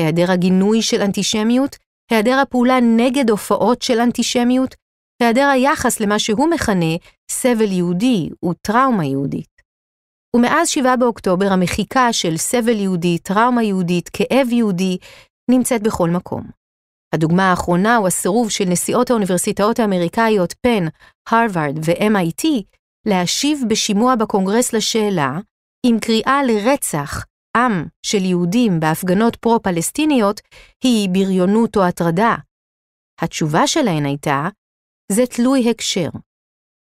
היעדר 0.00 0.30
הגינוי 0.32 0.82
של 0.82 1.00
אנטישמיות, 1.00 1.76
היעדר 2.10 2.38
הפעולה 2.38 2.80
נגד 2.80 3.30
הופעות 3.30 3.82
של 3.82 4.00
אנטישמיות, 4.00 4.74
היעדר 5.22 5.48
היחס 5.52 6.00
למה 6.00 6.18
שהוא 6.18 6.50
מכנה 6.50 6.96
סבל 7.30 7.72
יהודי 7.72 8.28
וטראומה 8.44 9.04
יהודית. 9.04 9.62
ומאז 10.36 10.68
7 10.68 10.96
באוקטובר 10.96 11.46
המחיקה 11.52 12.12
של 12.12 12.36
סבל 12.36 12.80
יהודי, 12.80 13.18
טראומה 13.18 13.62
יהודית, 13.62 14.08
כאב 14.08 14.46
יהודי, 14.50 14.98
נמצאת 15.50 15.82
בכל 15.82 16.10
מקום. 16.10 16.42
הדוגמה 17.14 17.50
האחרונה 17.50 17.96
הוא 17.96 18.06
הסירוב 18.06 18.50
של 18.50 18.64
נשיאות 18.64 19.10
האוניברסיטאות 19.10 19.78
האמריקאיות 19.78 20.54
פן, 20.62 20.84
הרווארד 21.28 21.78
ו-MIT 21.78 22.44
להשיב 23.06 23.62
בשימוע 23.68 24.16
בקונגרס 24.16 24.72
לשאלה 24.72 25.38
אם 25.86 25.96
קריאה 26.00 26.42
לרצח 26.46 27.24
עם 27.56 27.86
של 28.02 28.24
יהודים 28.24 28.80
בהפגנות 28.80 29.36
פרו-פלסטיניות 29.36 30.40
היא 30.84 31.08
בריונות 31.08 31.76
או 31.76 31.84
הטרדה. 31.84 32.34
התשובה 33.20 33.66
שלהן 33.66 34.04
הייתה, 34.04 34.48
זה 35.12 35.26
תלוי 35.26 35.70
הקשר. 35.70 36.08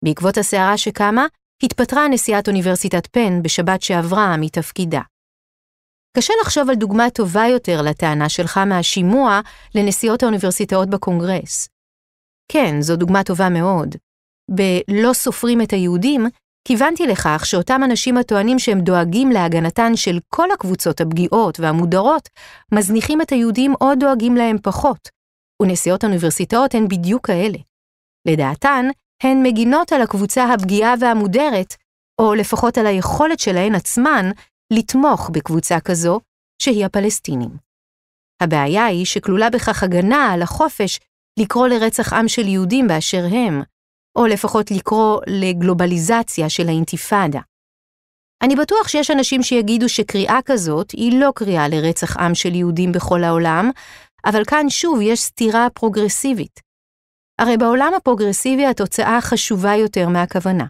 בעקבות 0.06 0.38
הסערה 0.38 0.78
שקמה, 0.78 1.26
התפטרה 1.64 2.08
נשיאת 2.08 2.48
אוניברסיטת 2.48 3.08
פן 3.08 3.42
בשבת 3.44 3.82
שעברה 3.82 4.38
מתפקידה. 4.38 5.02
קשה 6.18 6.34
לחשוב 6.42 6.70
על 6.70 6.76
דוגמה 6.76 7.10
טובה 7.10 7.48
יותר 7.48 7.82
לטענה 7.82 8.30
שלך 8.30 8.58
מהשימוע 8.58 9.40
לנשיאות 9.76 10.24
האוניברסיטאות 10.24 10.90
בקונגרס. 10.90 11.70
כן, 12.52 12.82
זו 12.82 12.96
דוגמה 12.96 13.24
טובה 13.24 13.50
מאוד. 13.50 13.96
ב"לא 14.52 15.14
סופרים 15.14 15.62
את 15.62 15.74
היהודים", 15.74 16.26
כיוונתי 16.68 17.08
לכך 17.08 17.46
שאותם 17.46 17.82
אנשים 17.86 18.18
הטוענים 18.18 18.60
שהם 18.60 18.82
דואגים 18.82 19.30
להגנתן 19.30 19.96
של 19.96 20.20
כל 20.28 20.52
הקבוצות 20.52 21.02
הפגיעות 21.02 21.60
והמודרות, 21.60 22.30
מזניחים 22.74 23.22
את 23.22 23.30
היהודים 23.30 23.74
או 23.82 23.96
דואגים 24.00 24.36
להם 24.36 24.58
פחות, 24.64 25.10
ונשיאות 25.62 26.04
האוניברסיטאות 26.04 26.76
הן 26.76 26.88
בדיוק 26.88 27.28
כאלה. 27.28 27.71
לדעתן, 28.28 28.86
הן 29.24 29.44
מגינות 29.44 29.92
על 29.92 30.02
הקבוצה 30.02 30.54
הפגיעה 30.54 30.94
והמודרת, 31.00 31.76
או 32.22 32.34
לפחות 32.34 32.78
על 32.78 32.88
היכולת 32.88 33.40
שלהן 33.40 33.76
עצמן 33.76 34.32
לתמוך 34.74 35.30
בקבוצה 35.34 35.80
כזו, 35.80 36.20
שהיא 36.62 36.86
הפלסטינים. 36.86 37.50
הבעיה 38.42 38.86
היא 38.86 39.06
שכלולה 39.06 39.50
בכך 39.50 39.84
הגנה 39.84 40.34
על 40.34 40.42
החופש 40.42 41.00
לקרוא 41.40 41.68
לרצח 41.68 42.14
עם 42.14 42.28
של 42.28 42.48
יהודים 42.48 42.88
באשר 42.88 43.26
הם, 43.32 43.62
או 44.18 44.26
לפחות 44.26 44.72
לקרוא 44.72 45.22
לגלובליזציה 45.28 46.50
של 46.50 46.68
האינתיפאדה. 46.68 47.40
אני 48.44 48.56
בטוח 48.56 48.88
שיש 48.88 49.12
אנשים 49.12 49.44
שיגידו 49.44 49.90
שקריאה 49.90 50.40
כזאת 50.46 50.92
היא 50.92 51.20
לא 51.20 51.32
קריאה 51.36 51.68
לרצח 51.68 52.18
עם 52.18 52.36
של 52.36 52.56
יהודים 52.56 52.92
בכל 52.92 53.24
העולם, 53.24 53.72
אבל 54.26 54.46
כאן 54.46 54.70
שוב 54.70 55.02
יש 55.02 55.20
סתירה 55.20 55.68
פרוגרסיבית. 55.74 56.71
הרי 57.42 57.58
בעולם 57.58 57.94
הפרוגרסיבי 57.98 58.66
התוצאה 58.66 59.22
חשובה 59.22 59.76
יותר 59.76 60.10
מהכוונה. 60.10 60.66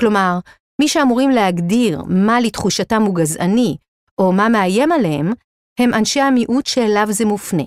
כלומר, 0.00 0.38
מי 0.80 0.88
שאמורים 0.88 1.30
להגדיר 1.30 2.02
מה 2.08 2.40
לתחושתם 2.40 3.02
הוא 3.02 3.14
גזעני, 3.14 3.76
או 4.18 4.32
מה 4.32 4.48
מאיים 4.48 4.92
עליהם, 4.92 5.32
הם 5.80 5.94
אנשי 5.94 6.20
המיעוט 6.20 6.66
שאליו 6.66 7.06
זה 7.10 7.24
מופנה. 7.24 7.62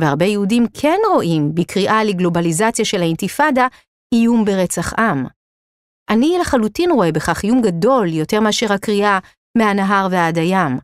והרבה 0.00 0.24
יהודים 0.24 0.66
כן 0.80 0.98
רואים 1.12 1.54
בקריאה 1.54 2.04
לגלובליזציה 2.04 2.84
של 2.84 3.00
האינתיפאדה 3.00 3.66
איום 4.14 4.44
ברצח 4.44 4.94
עם. 4.98 5.26
אני 6.10 6.38
לחלוטין 6.40 6.90
רואה 6.90 7.12
בכך 7.12 7.44
איום 7.44 7.62
גדול 7.62 8.08
יותר 8.08 8.40
מאשר 8.40 8.72
הקריאה 8.72 9.18
מהנהר 9.58 10.08
ועד 10.10 10.38
הים. 10.38 10.78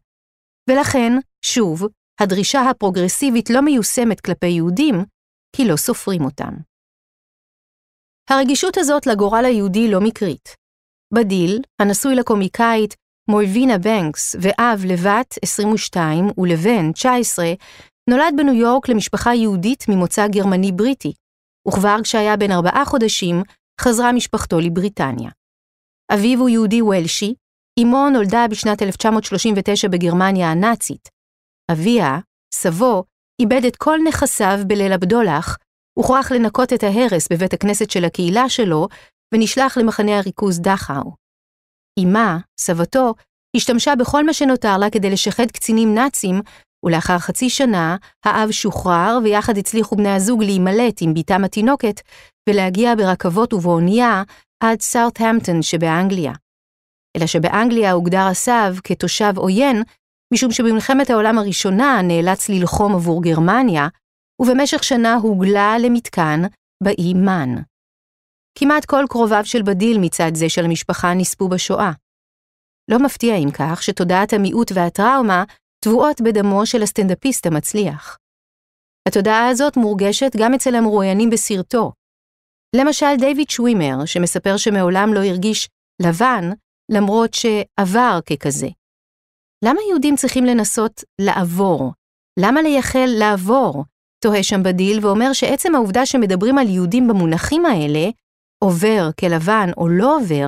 ולכן, 0.71 1.12
שוב, 1.45 1.83
הדרישה 2.21 2.71
הפרוגרסיבית 2.71 3.50
לא 3.50 3.61
מיושמת 3.61 4.21
כלפי 4.21 4.47
יהודים, 4.47 5.05
כי 5.57 5.69
לא 5.69 5.76
סופרים 5.76 6.25
אותם. 6.25 6.68
הרגישות 8.30 8.78
הזאת 8.78 9.06
לגורל 9.06 9.44
היהודי 9.44 9.88
לא 9.90 10.00
מקרית. 10.00 10.49
בדיל, 11.14 11.62
הנשוי 11.80 12.14
לקומיקאית 12.14 12.94
מורווינה 13.30 13.78
בנקס 13.78 14.37
ואב 14.40 14.85
לבת 14.85 15.35
22 15.42 16.28
ולבן 16.38 16.92
19, 16.92 17.52
נולד 18.11 18.35
בניו 18.37 18.54
יורק 18.54 18.88
למשפחה 18.88 19.35
יהודית 19.35 19.85
ממוצא 19.88 20.28
גרמני-בריטי, 20.28 21.12
וכבר 21.68 21.97
כשהיה 22.02 22.37
בן 22.37 22.52
ארבעה 22.52 22.85
חודשים, 22.85 23.42
חזרה 23.80 24.12
משפחתו 24.12 24.61
לבריטניה. 24.61 25.30
אביו 26.14 26.38
הוא 26.40 26.49
יהודי 26.49 26.82
וולשי, 26.82 27.35
אמו 27.82 28.08
נולדה 28.11 28.44
בשנת 28.50 28.82
1939 28.82 29.88
בגרמניה 29.88 30.50
הנאצית. 30.50 31.08
אביה, 31.73 32.18
סבו, 32.54 33.04
איבד 33.40 33.64
את 33.64 33.76
כל 33.76 33.99
נכסיו 34.08 34.58
בליל 34.66 34.92
הבדולח, 34.92 35.58
הוכרח 35.99 36.33
לנקות 36.33 36.73
את 36.73 36.83
ההרס 36.83 37.28
בבית 37.33 37.52
הכנסת 37.52 37.90
של 37.90 38.05
הקהילה 38.05 38.49
שלו, 38.49 38.88
ונשלח 39.35 39.78
למחנה 39.78 40.19
הריכוז 40.19 40.61
דכאו. 40.61 41.12
אמה, 42.02 42.38
סבתו, 42.61 43.14
השתמשה 43.57 43.97
בכל 43.97 44.26
מה 44.26 44.33
שנותר 44.33 44.78
לה 44.78 44.90
כדי 44.90 45.11
לשחד 45.11 45.47
קצינים 45.47 45.95
נאצים, 45.95 46.40
ולאחר 46.85 47.19
חצי 47.19 47.50
שנה, 47.50 47.97
האב 48.25 48.50
שוחרר, 48.50 49.19
ויחד 49.25 49.59
הצליחו 49.59 49.97
בני 49.97 50.09
הזוג 50.09 50.43
להימלט 50.43 50.99
עם 51.00 51.14
בתם 51.14 51.45
התינוקת, 51.45 52.00
ולהגיע 52.49 52.95
ברכבות 52.95 53.52
ובאונייה 53.52 54.23
עד 54.62 54.81
סארטהמפטון 54.81 55.62
שבאנגליה. 55.62 56.33
אלא 57.17 57.26
שבאנגליה 57.26 57.93
הוגדר 57.93 58.26
הסב 58.26 58.75
כתושב 58.85 59.33
עוין, 59.37 59.83
משום 60.35 60.52
שבמלחמת 60.52 61.11
העולם 61.11 61.38
הראשונה 61.38 62.02
נאלץ 62.02 62.49
ללחום 62.49 62.95
עבור 62.95 63.23
גרמניה, 63.23 63.88
ובמשך 64.42 64.85
שנה 64.85 65.14
הוגלה 65.14 65.75
למתקן 65.78 66.40
באי 66.83 67.14
מן. 67.14 67.62
כמעט 68.59 68.85
כל 68.85 69.04
קרוביו 69.09 69.45
של 69.45 69.62
בדיל 69.62 69.99
מצד 70.00 70.30
זה 70.35 70.49
של 70.49 70.64
המשפחה 70.64 71.14
נספו 71.14 71.49
בשואה. 71.49 71.92
לא 72.90 72.99
מפתיע 72.99 73.35
אם 73.37 73.50
כך 73.59 73.83
שתודעת 73.83 74.33
המיעוט 74.33 74.73
והטראומה 74.75 75.45
טבועות 75.85 76.21
בדמו 76.21 76.66
של 76.66 76.83
הסטנדאפיסט 76.83 77.47
המצליח. 77.47 78.18
התודעה 79.09 79.49
הזאת 79.49 79.76
מורגשת 79.76 80.30
גם 80.38 80.54
אצל 80.54 80.75
המרואיינים 80.75 81.30
בסרטו. 81.30 81.92
למשל 82.76 83.16
דיוויד 83.18 83.50
שווימר, 83.50 84.07
שמספר 84.07 84.57
שמעולם 84.57 85.14
לא 85.14 85.21
הרגיש 85.25 85.68
לבן, 86.02 86.45
למרות 86.92 87.35
שעבר 87.35 88.18
ככזה. 88.26 88.68
למה 89.64 89.80
יהודים 89.90 90.16
צריכים 90.16 90.45
לנסות 90.45 91.04
לעבור? 91.21 91.92
למה 92.40 92.62
לייחל 92.62 93.09
לעבור? 93.18 93.85
תוהה 94.25 94.43
שם 94.43 94.63
בדיל 94.63 95.07
ואומר 95.07 95.33
שעצם 95.33 95.75
העובדה 95.75 96.07
שמדברים 96.07 96.59
על 96.59 96.69
יהודים 96.69 97.09
במונחים 97.09 97.67
האלה, 97.67 98.11
עובר 98.65 99.11
כלבן 99.21 99.69
או 99.77 99.89
לא 99.89 100.17
עובר, 100.17 100.47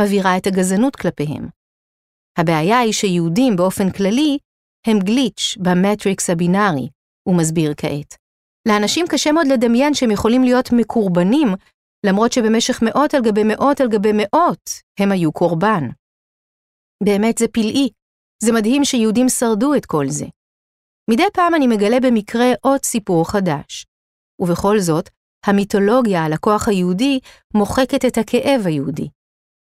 מבהירה 0.00 0.36
את 0.36 0.46
הגזענות 0.46 0.96
כלפיהם. 0.96 1.48
הבעיה 2.38 2.78
היא 2.78 2.92
שיהודים 2.92 3.56
באופן 3.56 3.90
כללי 3.90 4.38
הם 4.86 4.98
גליץ' 4.98 5.56
במטריקס 5.62 6.30
הבינארי, 6.30 6.88
הוא 7.28 7.36
מסביר 7.36 7.74
כעת. 7.76 8.14
לאנשים 8.68 9.06
קשה 9.08 9.32
מאוד 9.32 9.46
לדמיין 9.46 9.94
שהם 9.94 10.10
יכולים 10.10 10.42
להיות 10.42 10.68
מקורבנים, 10.72 11.48
למרות 12.06 12.32
שבמשך 12.32 12.82
מאות 12.82 13.14
על 13.14 13.22
גבי 13.22 13.44
מאות 13.44 13.80
על 13.80 13.88
גבי 13.88 14.12
מאות 14.12 14.70
הם 15.00 15.12
היו 15.12 15.32
קורבן. 15.32 15.84
באמת 17.04 17.38
זה 17.38 17.48
פלאי, 17.48 17.88
זה 18.42 18.52
מדהים 18.52 18.84
שיהודים 18.84 19.28
שרדו 19.28 19.74
את 19.74 19.86
כל 19.86 20.04
זה. 20.08 20.26
מדי 21.10 21.30
פעם 21.32 21.54
אני 21.54 21.66
מגלה 21.66 22.00
במקרה 22.00 22.46
עוד 22.60 22.84
סיפור 22.84 23.30
חדש. 23.30 23.86
ובכל 24.40 24.78
זאת, 24.78 25.10
המיתולוגיה 25.46 26.24
על 26.24 26.32
הכוח 26.32 26.68
היהודי 26.68 27.20
מוחקת 27.54 28.04
את 28.04 28.18
הכאב 28.18 28.60
היהודי. 28.64 29.08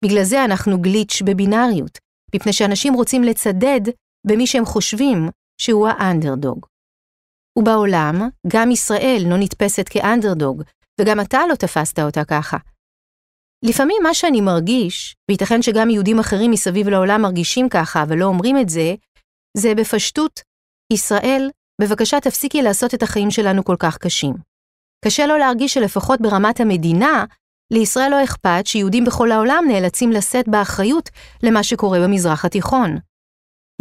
בגלל 0.05 0.25
זה 0.25 0.45
אנחנו 0.45 0.81
גליץ' 0.81 1.23
בבינאריות, 1.27 1.99
מפני 2.35 2.53
שאנשים 2.53 2.95
רוצים 2.95 3.23
לצדד 3.23 3.81
במי 4.27 4.47
שהם 4.47 4.65
חושבים 4.65 5.29
שהוא 5.61 5.89
האנדרדוג. 5.89 6.67
ובעולם, 7.59 8.29
גם 8.49 8.71
ישראל 8.71 9.23
לא 9.27 9.37
נתפסת 9.39 9.89
כאנדרדוג, 9.89 10.63
וגם 11.01 11.21
אתה 11.21 11.39
לא 11.51 11.55
תפסת 11.55 11.99
אותה 11.99 12.25
ככה. 12.25 12.57
לפעמים 13.65 14.03
מה 14.03 14.15
שאני 14.15 14.41
מרגיש, 14.41 15.17
וייתכן 15.29 15.63
שגם 15.63 15.91
יהודים 15.91 16.19
אחרים 16.19 16.51
מסביב 16.51 16.89
לעולם 16.89 17.23
מרגישים 17.23 17.69
ככה, 17.69 18.03
אבל 18.03 18.17
לא 18.19 18.25
אומרים 18.25 18.57
את 18.59 18.69
זה, 18.69 18.95
זה 19.57 19.75
בפשטות, 19.75 20.41
ישראל, 20.93 21.51
בבקשה 21.81 22.21
תפסיקי 22.21 22.63
לעשות 22.63 22.95
את 22.95 23.03
החיים 23.03 23.31
שלנו 23.31 23.65
כל 23.65 23.77
כך 23.79 23.99
קשים. 23.99 24.35
קשה 25.05 25.27
לו 25.27 25.39
להרגיש 25.39 25.75
שלפחות 25.75 26.21
ברמת 26.21 26.61
המדינה, 26.61 27.25
לישראל 27.73 28.11
לא 28.11 28.25
אכפת 28.25 28.67
שיהודים 28.67 29.05
בכל 29.05 29.33
העולם 29.33 29.65
נאלצים 29.69 30.11
לשאת 30.11 30.49
באחריות 30.49 31.11
למה 31.43 31.63
שקורה 31.63 31.99
במזרח 32.01 32.45
התיכון. 32.45 32.99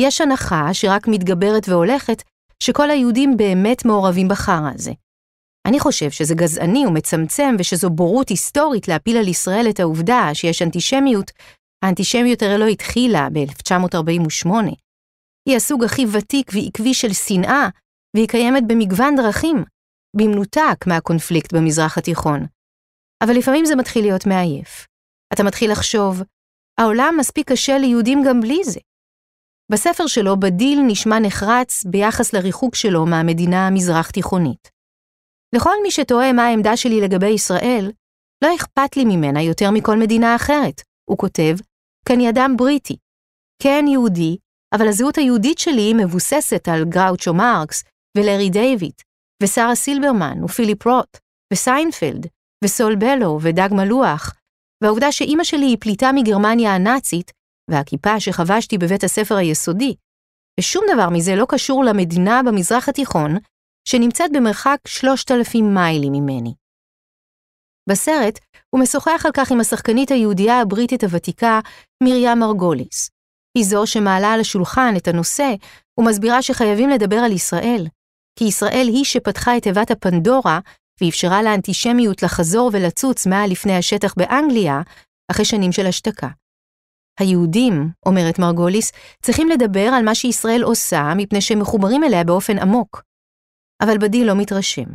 יש 0.02 0.22
הנחה 0.22 0.74
שרק 0.74 1.08
מתגברת 1.08 1.70
והולכת, 1.70 2.24
שכל 2.64 2.90
היהודים 2.90 3.38
באמת 3.38 3.86
מעורבים 3.86 4.28
בחרא 4.28 4.70
הזה. 4.76 4.92
אני 5.68 5.80
חושב 5.80 6.12
שזה 6.12 6.36
גזעני 6.36 6.86
ומצמצם 6.86 7.56
ושזו 7.60 7.90
בורות 7.90 8.30
היסטורית 8.30 8.88
להפיל 8.88 9.18
על 9.18 9.28
ישראל 9.28 9.66
את 9.70 9.80
העובדה 9.80 10.30
שיש 10.34 10.62
אנטישמיות. 10.62 11.32
האנטישמיות 11.86 12.42
הרי 12.42 12.58
לא 12.58 12.66
התחילה 12.66 13.28
ב-1948. 13.34 14.50
היא 15.50 15.56
הסוג 15.56 15.84
הכי 15.84 16.06
ותיק 16.12 16.52
ועקבי 16.54 16.94
של 16.94 17.14
שנאה, 17.14 17.70
והיא 18.16 18.28
קיימת 18.28 18.64
במגוון 18.68 19.16
דרכים, 19.16 19.64
במנותק 20.16 20.88
מהקונפליקט 20.88 21.54
במזרח 21.54 21.98
התיכון. 21.98 22.46
אבל 23.24 23.34
לפעמים 23.38 23.66
זה 23.66 23.76
מתחיל 23.76 24.02
להיות 24.02 24.26
מעייף. 24.26 24.88
אתה 25.34 25.44
מתחיל 25.44 25.72
לחשוב, 25.72 26.22
העולם 26.80 27.16
מספיק 27.20 27.52
קשה 27.52 27.78
ליהודים 27.78 28.20
גם 28.28 28.42
בלי 28.42 28.64
זה. 28.64 28.80
בספר 29.72 30.08
שלו 30.08 30.40
בדיל 30.40 30.80
נשמע 30.88 31.20
נחרץ 31.20 31.84
ביחס 31.86 32.34
לריחוק 32.34 32.76
שלו 32.76 33.06
מהמדינה 33.06 33.68
המזרח-תיכונית. 33.68 34.70
לכל 35.56 35.76
מי 35.84 35.92
שתוהה 35.92 36.34
מה 36.34 36.46
העמדה 36.46 36.78
שלי 36.78 37.02
לגבי 37.02 37.30
ישראל, 37.30 37.92
לא 38.44 38.56
אכפת 38.56 38.98
לי 38.98 39.04
ממנה 39.06 39.42
יותר 39.42 39.72
מכל 39.72 39.98
מדינה 39.98 40.36
אחרת, 40.36 40.82
הוא 41.10 41.18
כותב, 41.18 41.56
כי 42.08 42.14
אני 42.14 42.30
אדם 42.30 42.58
בריטי. 42.58 42.98
כן 43.64 43.86
יהודי, 43.88 44.38
אבל 44.76 44.88
הזהות 44.88 45.18
היהודית 45.18 45.58
שלי 45.58 45.94
מבוססת 45.94 46.68
על 46.68 46.86
גראוצ'ו 46.86 47.34
מרקס, 47.34 47.84
ולארי 48.18 48.50
דיוויד, 48.50 48.94
ושרה 49.44 49.76
סילברמן, 49.76 50.44
ופיליפ 50.44 50.88
רוט, 50.88 51.18
וסיינפלד, 51.54 52.28
וסול 52.64 52.96
בלו, 52.96 53.40
ודג 53.42 53.70
מלוח, 53.72 54.34
והעובדה 54.84 55.12
שאימא 55.12 55.44
שלי 55.44 55.66
היא 55.66 55.78
פליטה 55.80 56.12
מגרמניה 56.16 56.76
הנאצית, 56.76 57.32
והכיפה 57.72 58.20
שחבשתי 58.20 58.78
בבית 58.78 59.04
הספר 59.04 59.36
היסודי, 59.36 59.96
ושום 60.60 60.86
דבר 60.94 61.10
מזה 61.10 61.36
לא 61.36 61.46
קשור 61.50 61.84
למדינה 61.84 62.42
במזרח 62.46 62.90
התיכון, 62.90 63.38
שנמצאת 63.88 64.32
במרחק 64.34 64.78
3,000 64.88 65.74
מיילים 65.74 66.14
ממני. 66.14 66.54
בסרט 67.90 68.40
הוא 68.70 68.82
משוחח 68.82 69.26
על 69.26 69.32
כך 69.34 69.52
עם 69.52 69.60
השחקנית 69.60 70.12
היהודייה 70.12 70.62
הבריטית 70.62 71.04
הוותיקה 71.04 71.60
מרים 72.04 72.40
מרגוליס. 72.40 73.10
היא 73.58 73.66
זו 73.66 73.88
שמעלה 73.88 74.34
על 74.34 74.40
השולחן 74.40 74.94
את 74.98 75.08
הנושא 75.08 75.54
ומסבירה 75.98 76.42
שחייבים 76.42 76.90
לדבר 76.90 77.16
על 77.16 77.32
ישראל, 77.32 77.88
כי 78.40 78.46
ישראל 78.46 78.88
היא 78.88 79.06
שפתחה 79.06 79.58
את 79.58 79.64
תיבת 79.64 79.92
הפנדורה 79.92 80.60
ואפשרה 81.02 81.44
לאנטישמיות 81.44 82.24
לחזור 82.24 82.70
ולצוץ 82.74 83.28
מעל 83.28 83.52
לפני 83.52 83.78
השטח 83.78 84.14
באנגליה 84.18 84.82
אחרי 85.32 85.46
שנים 85.46 85.72
של 85.72 85.86
השתקה. 85.86 86.28
היהודים, 87.20 87.90
אומרת 88.06 88.40
מרגוליס, 88.40 88.92
צריכים 89.22 89.50
לדבר 89.50 89.90
על 89.94 90.06
מה 90.06 90.16
שישראל 90.16 90.64
עושה 90.64 91.14
מפני 91.16 91.42
שהם 91.42 91.60
מחוברים 91.60 92.04
אליה 92.04 92.24
באופן 92.24 92.60
עמוק. 92.60 93.04
אבל 93.84 93.98
בדי 93.98 94.26
לא 94.26 94.36
מתרשם. 94.36 94.90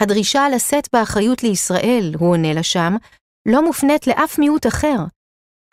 הדרישה 0.00 0.48
לשאת 0.48 0.88
באחריות 0.92 1.42
לישראל, 1.42 2.12
הוא 2.18 2.30
עונה 2.30 2.52
לה 2.52 2.62
שם, 2.62 2.92
לא 3.48 3.64
מופנית 3.64 4.06
לאף 4.06 4.38
מיעוט 4.38 4.66
אחר. 4.66 4.96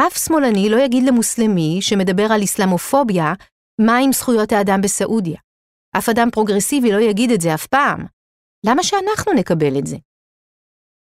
אף 0.02 0.18
שמאלני 0.26 0.70
לא 0.70 0.78
יגיד 0.78 1.04
למוסלמי 1.04 1.78
שמדבר 1.82 2.28
על 2.32 2.44
אסלאמופוביה, 2.44 3.34
מה 3.82 3.98
עם 3.98 4.12
זכויות 4.12 4.52
האדם 4.52 4.82
בסעודיה. 4.84 5.40
אף 5.98 6.10
אדם 6.10 6.28
פרוגרסיבי 6.32 6.92
לא 6.92 7.00
יגיד 7.00 7.32
את 7.32 7.42
זה 7.42 7.54
אף 7.54 7.68
פעם. 7.68 8.06
למה 8.66 8.84
שאנחנו 8.84 9.34
נקבל 9.34 9.80
את 9.80 9.88
זה? 9.88 9.98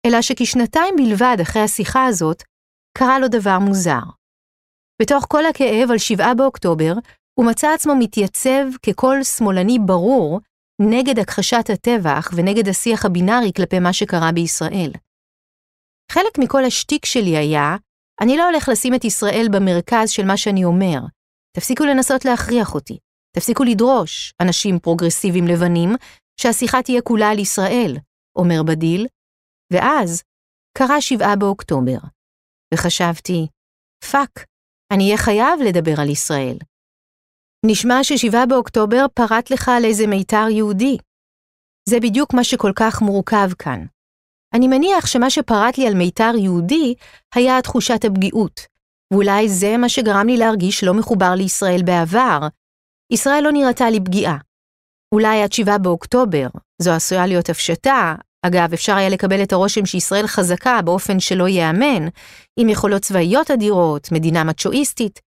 אלא 0.07 0.23
שכשנתיים 0.23 0.95
בלבד 0.97 1.37
אחרי 1.43 1.63
השיחה 1.63 2.07
הזאת, 2.07 2.43
קרה 2.99 3.19
לו 3.19 3.29
דבר 3.29 3.59
מוזר. 3.59 4.03
בתוך 5.03 5.25
כל 5.29 5.47
הכאב 5.47 5.91
על 5.91 5.99
7 5.99 6.35
באוקטובר, 6.35 6.93
הוא 7.39 7.47
מצא 7.47 7.69
עצמו 7.75 7.93
מתייצב 7.99 8.65
כקול 8.83 9.23
שמאלני 9.23 9.79
ברור 9.87 10.41
נגד 10.83 11.19
הכחשת 11.19 11.71
הטבח 11.73 12.31
ונגד 12.37 12.69
השיח 12.69 13.05
הבינארי 13.05 13.53
כלפי 13.57 13.79
מה 13.79 13.93
שקרה 13.93 14.33
בישראל. 14.33 14.93
חלק 16.13 16.39
מכל 16.39 16.65
השטיק 16.65 17.05
שלי 17.05 17.37
היה, 17.37 17.77
אני 18.21 18.37
לא 18.37 18.45
הולך 18.47 18.69
לשים 18.69 18.95
את 18.95 19.05
ישראל 19.05 19.47
במרכז 19.53 20.11
של 20.11 20.25
מה 20.25 20.37
שאני 20.37 20.65
אומר. 20.65 21.01
תפסיקו 21.57 21.85
לנסות 21.85 22.25
להכריח 22.25 22.75
אותי. 22.75 22.99
תפסיקו 23.37 23.65
לדרוש, 23.65 24.33
אנשים 24.43 24.79
פרוגרסיביים 24.79 25.47
לבנים, 25.47 25.91
שהשיחה 26.41 26.83
תהיה 26.83 27.03
כולה 27.03 27.31
על 27.31 27.39
ישראל, 27.39 27.97
אומר 28.37 28.63
בדיל, 28.63 29.07
ואז 29.73 30.23
קרה 30.79 31.01
שבעה 31.01 31.37
באוקטובר. 31.37 31.99
וחשבתי, 32.75 33.47
fuck, 34.11 34.45
אני 34.93 35.05
אהיה 35.05 35.19
חייב 35.19 35.61
לדבר 35.69 36.01
על 36.01 36.11
ישראל. 36.11 36.59
נשמע 37.67 37.95
ששבעה 38.03 38.47
באוקטובר 38.47 39.07
פרט 39.15 39.51
לך 39.51 39.69
על 39.69 39.85
איזה 39.85 40.07
מיתר 40.07 40.49
יהודי. 40.51 40.97
זה 41.89 41.97
בדיוק 42.03 42.35
מה 42.35 42.45
שכל 42.45 42.73
כך 42.77 43.03
מורכב 43.03 43.49
כאן. 43.59 43.87
אני 44.57 44.69
מניח 44.69 45.07
שמה 45.07 45.31
שפרט 45.31 45.79
לי 45.79 45.87
על 45.87 45.95
מיתר 45.95 46.33
יהודי 46.39 46.95
היה 47.35 47.63
תחושת 47.63 48.05
הפגיעות, 48.05 48.61
ואולי 49.13 49.49
זה 49.49 49.77
מה 49.77 49.89
שגרם 49.89 50.27
לי 50.27 50.37
להרגיש 50.37 50.85
לא 50.85 50.95
מחובר 50.95 51.35
לישראל 51.35 51.83
בעבר. 51.83 52.41
ישראל 53.13 53.45
לא 53.45 53.53
נראתה 53.53 53.91
לי 53.91 54.01
פגיעה. 54.01 54.37
אולי 55.15 55.43
עד 55.43 55.53
שבעה 55.53 55.79
באוקטובר, 55.79 56.47
זו 56.83 56.91
עשויה 56.91 57.27
להיות 57.27 57.49
הפשטה, 57.49 58.15
אגב, 58.43 58.73
אפשר 58.73 58.97
היה 58.97 59.09
לקבל 59.09 59.43
את 59.43 59.53
הרושם 59.53 59.87
שישראל 59.87 60.27
חזקה 60.27 60.83
באופן 60.83 61.21
שלא 61.21 61.49
ייאמן, 61.49 62.09
עם 62.57 62.69
יכולות 62.69 63.03
צבאיות 63.03 63.51
אדירות, 63.51 64.13
מדינה 64.13 64.45
מצ'ואיסטית. 64.45 65.21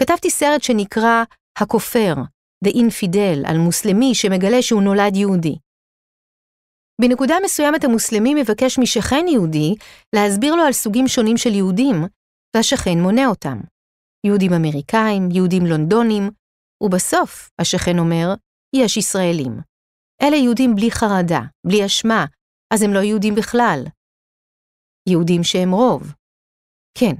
כתבתי 0.00 0.30
סרט 0.30 0.62
שנקרא 0.62 1.24
הכופר, 1.58 2.14
The 2.64 2.70
Infidel, 2.70 3.48
על 3.50 3.58
מוסלמי 3.58 4.14
שמגלה 4.14 4.62
שהוא 4.62 4.82
נולד 4.82 5.16
יהודי. 5.16 5.56
בנקודה 7.00 7.34
מסוימת 7.44 7.84
המוסלמי 7.84 8.34
מבקש 8.34 8.78
משכן 8.78 9.24
יהודי 9.28 9.74
להסביר 10.14 10.54
לו 10.54 10.62
על 10.62 10.72
סוגים 10.72 11.08
שונים 11.08 11.36
של 11.36 11.54
יהודים, 11.54 11.96
והשכן 12.56 12.98
מונה 13.02 13.26
אותם. 13.26 13.58
יהודים 14.26 14.52
אמריקאים, 14.52 15.28
יהודים 15.32 15.66
לונדונים, 15.66 16.30
ובסוף 16.82 17.50
השכן 17.60 17.98
אומר, 17.98 18.34
יש 18.76 18.96
ישראלים. 18.96 19.60
אלה 20.22 20.36
יהודים 20.36 20.74
בלי 20.74 20.90
חרדה, 20.90 21.40
בלי 21.66 21.86
אשמה, 21.86 22.24
אז 22.74 22.82
הם 22.82 22.92
לא 22.92 22.98
יהודים 22.98 23.34
בכלל. 23.34 23.84
יהודים 25.08 25.44
שהם 25.44 25.70
רוב. 25.72 26.12
כן, 26.98 27.14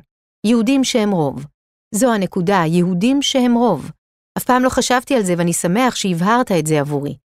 יהודים 0.47 0.85
שהם 0.85 1.11
רוב. 1.11 1.47
זו 1.95 2.15
הנקודה, 2.15 2.63
יהודים 2.67 3.23
שהם 3.23 3.55
רוב. 3.55 3.91
אף 4.39 4.45
פעם 4.45 4.63
לא 4.63 4.69
חשבתי 4.69 5.15
על 5.15 5.23
זה 5.23 5.35
ואני 5.39 5.53
שמח 5.53 5.95
שהבהרת 5.97 6.53
את 6.59 6.67
זה 6.67 6.81
עבורי. 6.81 7.17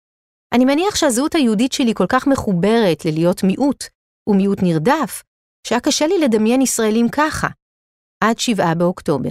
אני 0.52 0.64
מניח 0.64 0.94
שהזהות 0.94 1.34
היהודית 1.34 1.72
שלי 1.72 1.94
כל 1.94 2.06
כך 2.08 2.26
מחוברת 2.26 3.04
ללהיות 3.04 3.42
מיעוט, 3.44 3.84
ומיעוט 4.28 4.58
נרדף, 4.62 5.22
שהיה 5.66 5.80
קשה 5.80 6.06
לי 6.06 6.18
לדמיין 6.18 6.62
ישראלים 6.62 7.08
ככה, 7.08 7.48
עד 8.24 8.38
שבעה 8.38 8.74
באוקטובר. 8.74 9.30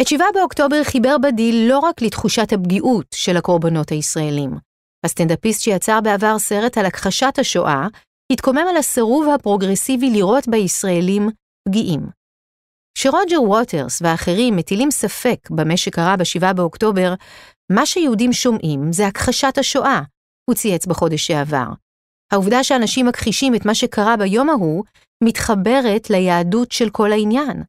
את 0.00 0.06
שבעה 0.06 0.28
באוקטובר 0.34 0.84
חיבר 0.84 1.16
בדיל 1.18 1.68
לא 1.68 1.78
רק 1.78 2.02
לתחושת 2.02 2.52
הפגיעות 2.52 3.06
של 3.14 3.36
הקורבנות 3.36 3.88
הישראלים. 3.88 4.50
הסטנדאפיסט 5.06 5.60
שיצר 5.60 6.00
בעבר 6.00 6.38
סרט 6.38 6.78
על 6.78 6.86
הכחשת 6.86 7.38
השואה, 7.38 7.86
התקומם 8.32 8.64
על 8.70 8.76
הסירוב 8.76 9.28
הפרוגרסיבי 9.28 10.10
לראות 10.10 10.48
בישראלים 10.48 11.28
פגיעים. 11.68 12.00
כשרוג'ר 12.94 13.42
ווטרס 13.42 14.02
ואחרים 14.02 14.56
מטילים 14.56 14.90
ספק 14.90 15.50
במה 15.50 15.76
שקרה 15.76 16.16
ב-7 16.16 16.52
באוקטובר, 16.52 17.14
מה 17.74 17.86
שיהודים 17.86 18.32
שומעים 18.32 18.92
זה 18.92 19.06
הכחשת 19.06 19.58
השואה, 19.58 20.02
הוא 20.50 20.54
צייץ 20.54 20.86
בחודש 20.86 21.26
שעבר. 21.26 21.66
העובדה 22.32 22.64
שאנשים 22.64 23.06
מכחישים 23.06 23.54
את 23.54 23.66
מה 23.66 23.74
שקרה 23.74 24.16
ביום 24.16 24.50
ההוא, 24.50 24.84
מתחברת 25.24 26.10
ליהדות 26.10 26.72
של 26.72 26.90
כל 26.90 27.12
העניין. 27.12 27.62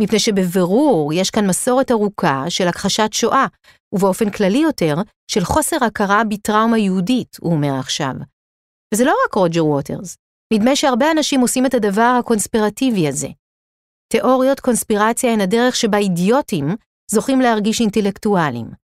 מפני 0.00 0.18
שבבירור 0.18 1.12
יש 1.12 1.30
כאן 1.30 1.46
מסורת 1.46 1.90
ארוכה 1.90 2.44
של 2.48 2.68
הכחשת 2.68 3.12
שואה, 3.12 3.46
ובאופן 3.92 4.30
כללי 4.30 4.58
יותר, 4.58 4.94
של 5.30 5.44
חוסר 5.44 5.76
הכרה 5.84 6.24
בטראומה 6.24 6.78
יהודית, 6.78 7.36
הוא 7.40 7.52
אומר 7.52 7.74
עכשיו. 7.78 8.12
וזה 8.94 9.04
לא 9.04 9.14
רק 9.26 9.34
רוג'ר 9.34 9.66
ווטרס, 9.66 10.16
נדמה 10.52 10.76
שהרבה 10.76 11.10
אנשים 11.10 11.40
עושים 11.40 11.66
את 11.66 11.74
הדבר 11.74 12.16
הקונספירטיבי 12.20 13.08
הזה. 13.08 13.28
תיאוריות 14.12 14.60
קונספירציה 14.60 15.32
הן 15.32 15.40
הדרך 15.40 15.76
שבה 15.76 15.98
אידיוטים 15.98 16.66
זוכים 17.10 17.40
להרגיש 17.40 17.80
אינטלקטואלים. 17.80 18.85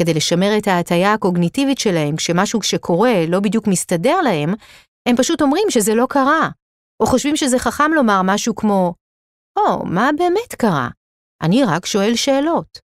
כדי 0.00 0.14
לשמר 0.14 0.58
את 0.58 0.68
ההטייה 0.68 1.12
הקוגניטיבית 1.12 1.78
שלהם 1.78 2.16
כשמשהו 2.16 2.62
שקורה 2.62 3.26
לא 3.28 3.40
בדיוק 3.40 3.66
מסתדר 3.66 4.20
להם, 4.20 4.54
הם 5.08 5.16
פשוט 5.16 5.42
אומרים 5.42 5.66
שזה 5.70 5.94
לא 5.94 6.06
קרה, 6.08 6.50
או 7.02 7.06
חושבים 7.06 7.36
שזה 7.36 7.58
חכם 7.58 7.92
לומר 7.94 8.20
משהו 8.24 8.54
כמו, 8.54 8.94
או, 9.58 9.82
oh, 9.82 9.84
מה 9.84 10.10
באמת 10.18 10.54
קרה? 10.58 10.88
אני 11.42 11.64
רק 11.64 11.86
שואל 11.86 12.16
שאלות. 12.16 12.78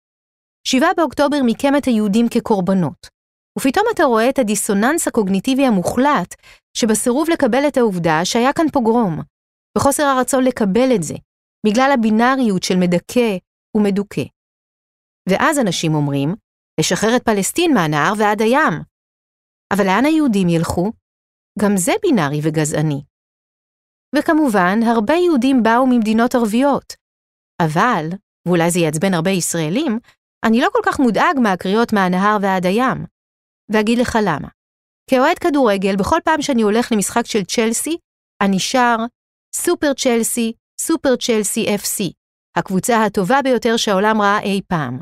7 0.67 0.88
באוקטובר 0.97 1.38
מיקם 1.43 1.76
את 1.78 1.86
היהודים 1.86 2.30
כקורבנות, 2.30 3.08
ופתאום 3.60 3.86
אתה 3.95 4.04
רואה 4.04 4.30
את 4.30 4.39
הדיסוננס 4.39 5.08
הקוגניטיבי 5.08 5.65
המוחלט 5.65 6.36
שבסירוב 6.78 7.30
לקבל 7.30 7.67
את 7.67 7.78
העובדה 7.78 8.19
שהיה 8.24 8.54
כאן 8.54 8.69
פוגרום, 8.74 9.21
וחוסר 9.78 10.04
הרצון 10.04 10.43
לקבל 10.43 10.95
את 10.95 11.04
זה, 11.04 11.15
בגלל 11.65 11.91
הבינאריות 11.93 12.63
של 12.63 12.76
מדכא 12.76 13.38
ומדוכא. 13.78 14.24
ואז 15.30 15.60
אנשים 15.60 15.95
אומרים, 15.95 16.36
לשחרר 16.80 17.16
את 17.16 17.24
פלסטין 17.24 17.74
מהנהר 17.74 18.14
ועד 18.18 18.42
הים. 18.42 18.74
אבל 19.74 19.86
לאן 19.86 20.06
היהודים 20.06 20.50
ילכו? 20.50 20.92
גם 21.60 21.78
זה 21.78 21.92
בינארי 22.02 22.40
וגזעני. 22.44 23.02
וכמובן, 24.16 24.80
הרבה 24.84 25.14
יהודים 25.14 25.64
באו 25.64 25.88
ממדינות 25.88 26.36
ערביות. 26.36 26.94
אבל, 27.62 28.06
ואולי 28.48 28.72
זה 28.72 28.80
יעצבן 28.80 29.14
הרבה 29.14 29.30
ישראלים, 29.32 30.00
אני 30.46 30.62
לא 30.62 30.68
כל 30.74 30.80
כך 30.86 31.00
מודאג 31.00 31.40
מהקריאות 31.44 31.94
מהנהר 31.94 32.38
ועד 32.42 32.66
הים. 32.66 33.06
ואגיד 33.74 33.98
לך 33.98 34.18
למה. 34.26 34.48
כאוהד 35.10 35.40
כדורגל, 35.40 35.96
בכל 35.96 36.20
פעם 36.26 36.42
שאני 36.42 36.62
הולך 36.62 36.92
למשחק 36.92 37.26
של 37.26 37.44
צ'לסי, 37.44 37.98
אני 38.42 38.60
שר 38.60 38.96
סופר 39.56 39.94
צ'לסי, 39.94 40.54
סופר 40.82 41.16
צ'לסי 41.16 41.66
FC, 41.76 42.14
הקבוצה 42.58 43.06
הטובה 43.06 43.42
ביותר 43.44 43.78
שהעולם 43.78 44.22
ראה 44.22 44.40
אי 44.40 44.62
פעם. 44.68 45.00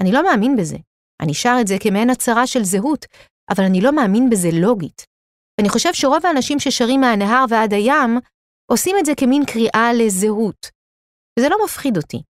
אני 0.00 0.12
לא 0.12 0.24
מאמין 0.24 0.56
בזה. 0.56 0.76
אני 1.22 1.34
שר 1.34 1.56
את 1.60 1.66
זה 1.66 1.76
כמעין 1.80 2.10
הצהרה 2.10 2.46
של 2.46 2.64
זהות, 2.64 3.06
אבל 3.50 3.64
אני 3.64 3.80
לא 3.80 3.96
מאמין 3.96 4.30
בזה 4.30 4.48
לוגית. 4.52 5.02
אני 5.60 5.68
חושב 5.68 5.94
שרוב 5.94 6.26
האנשים 6.26 6.60
ששרים 6.60 7.00
מהנהר 7.00 7.44
ועד 7.48 7.72
הים, 7.72 8.18
עושים 8.72 8.96
את 8.98 9.06
זה 9.06 9.12
כמין 9.16 9.42
קריאה 9.46 9.92
לזהות. 9.98 10.70
וזה 11.38 11.48
לא 11.48 11.56
מפחיד 11.64 11.96
אותי. 11.96 12.22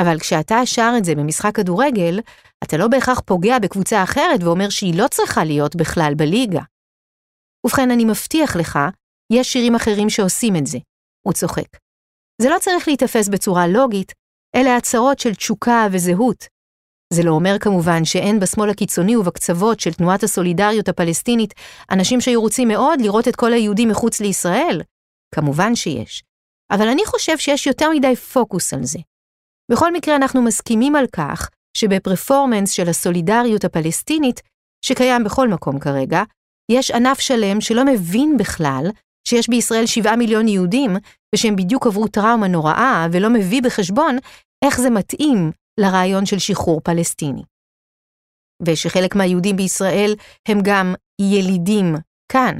אבל 0.00 0.20
כשאתה 0.20 0.66
שר 0.66 0.92
את 0.98 1.04
זה 1.04 1.14
במשחק 1.14 1.54
כדורגל, 1.56 2.20
אתה 2.64 2.76
לא 2.76 2.88
בהכרח 2.88 3.20
פוגע 3.20 3.58
בקבוצה 3.58 4.02
אחרת 4.02 4.42
ואומר 4.42 4.70
שהיא 4.70 4.98
לא 4.98 5.08
צריכה 5.08 5.44
להיות 5.44 5.76
בכלל 5.76 6.12
בליגה. 6.16 6.60
ובכן, 7.66 7.90
אני 7.90 8.04
מבטיח 8.04 8.56
לך, 8.56 8.78
יש 9.32 9.52
שירים 9.52 9.74
אחרים 9.74 10.10
שעושים 10.10 10.56
את 10.56 10.66
זה. 10.66 10.78
הוא 11.26 11.32
צוחק. 11.32 11.76
זה 12.42 12.48
לא 12.48 12.56
צריך 12.60 12.88
להיתפס 12.88 13.28
בצורה 13.28 13.66
לוגית, 13.66 14.12
אלה 14.56 14.76
הצהרות 14.76 15.18
של 15.18 15.34
תשוקה 15.34 15.86
וזהות. 15.92 16.46
זה 17.12 17.22
לא 17.22 17.30
אומר 17.30 17.58
כמובן 17.60 18.04
שאין 18.04 18.40
בשמאל 18.40 18.70
הקיצוני 18.70 19.16
ובקצוות 19.16 19.80
של 19.80 19.92
תנועת 19.92 20.22
הסולידריות 20.22 20.88
הפלסטינית 20.88 21.54
אנשים 21.90 22.20
שהיו 22.20 22.40
רוצים 22.40 22.68
מאוד 22.68 23.00
לראות 23.00 23.28
את 23.28 23.36
כל 23.36 23.52
היהודים 23.52 23.88
מחוץ 23.88 24.20
לישראל. 24.20 24.82
כמובן 25.34 25.74
שיש. 25.74 26.22
אבל 26.70 26.88
אני 26.88 27.06
חושב 27.06 27.38
שיש 27.38 27.66
יותר 27.66 27.90
מדי 27.90 28.16
פוקוס 28.16 28.74
על 28.74 28.84
זה. 28.84 28.98
בכל 29.72 29.92
מקרה 29.92 30.16
אנחנו 30.16 30.42
מסכימים 30.42 30.96
על 30.96 31.06
כך 31.06 31.50
שבפרפורמנס 31.76 32.70
של 32.70 32.88
הסולידריות 32.88 33.64
הפלסטינית, 33.64 34.40
שקיים 34.84 35.24
בכל 35.24 35.48
מקום 35.48 35.78
כרגע, 35.78 36.22
יש 36.72 36.90
ענף 36.90 37.18
שלם 37.18 37.60
שלא 37.60 37.84
מבין 37.84 38.36
בכלל 38.36 38.84
שיש 39.28 39.48
בישראל 39.48 39.86
7 39.86 40.16
מיליון 40.16 40.48
יהודים, 40.48 40.96
ושהם 41.34 41.56
בדיוק 41.56 41.86
עברו 41.86 42.08
טראומה 42.08 42.48
נוראה, 42.48 43.06
ולא 43.12 43.28
מביא 43.30 43.62
בחשבון 43.62 44.16
איך 44.64 44.80
זה 44.80 44.90
מתאים 44.90 45.50
לרעיון 45.80 46.26
של 46.26 46.38
שחרור 46.38 46.80
פלסטיני. 46.80 47.42
ושחלק 48.66 49.14
מהיהודים 49.14 49.56
בישראל 49.56 50.14
הם 50.48 50.58
גם 50.64 50.94
ילידים 51.20 51.94
כאן. 52.32 52.58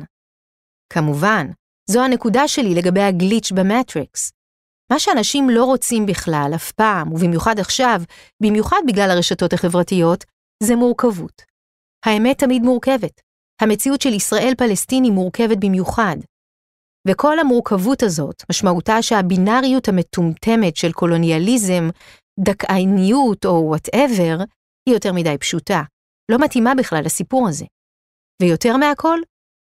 כמובן, 0.92 1.46
זו 1.90 2.04
הנקודה 2.04 2.48
שלי 2.48 2.74
לגבי 2.74 3.02
הגליץ' 3.02 3.52
במטריקס. 3.52 4.32
מה 4.92 4.98
שאנשים 4.98 5.50
לא 5.50 5.64
רוצים 5.64 6.06
בכלל, 6.06 6.52
אף 6.54 6.72
פעם, 6.72 7.12
ובמיוחד 7.12 7.58
עכשיו, 7.58 8.00
במיוחד 8.42 8.80
בגלל 8.86 9.10
הרשתות 9.10 9.52
החברתיות, 9.52 10.24
זה 10.62 10.76
מורכבות. 10.76 11.42
האמת 12.06 12.38
תמיד 12.38 12.62
מורכבת. 12.62 13.20
המציאות 13.62 14.00
של 14.00 14.12
ישראל-פלסטיני 14.12 15.10
מורכבת 15.10 15.56
במיוחד. 15.60 16.16
וכל 17.08 17.38
המורכבות 17.38 18.02
הזאת, 18.02 18.42
משמעותה 18.50 19.02
שהבינאריות 19.02 19.88
המטומטמת 19.88 20.76
של 20.76 20.92
קולוניאליזם, 20.92 21.88
דכאניות 22.40 23.46
או 23.46 23.62
וואטאבר, 23.66 24.38
היא 24.86 24.94
יותר 24.94 25.12
מדי 25.12 25.38
פשוטה, 25.38 25.82
לא 26.30 26.38
מתאימה 26.38 26.74
בכלל 26.74 27.04
לסיפור 27.04 27.48
הזה. 27.48 27.64
ויותר 28.42 28.76
מהכל, 28.76 29.18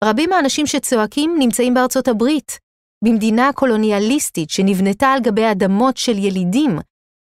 רבים 0.05 0.31
מהאנשים 0.31 0.67
שצועקים 0.67 1.37
נמצאים 1.39 1.75
בארצות 1.75 2.09
הברית, 2.09 2.59
במדינה 3.05 3.51
קולוניאליסטית 3.55 4.51
שנבנתה 4.51 5.07
על 5.07 5.21
גבי 5.21 5.51
אדמות 5.51 5.97
של 5.97 6.19
ילידים, 6.19 6.79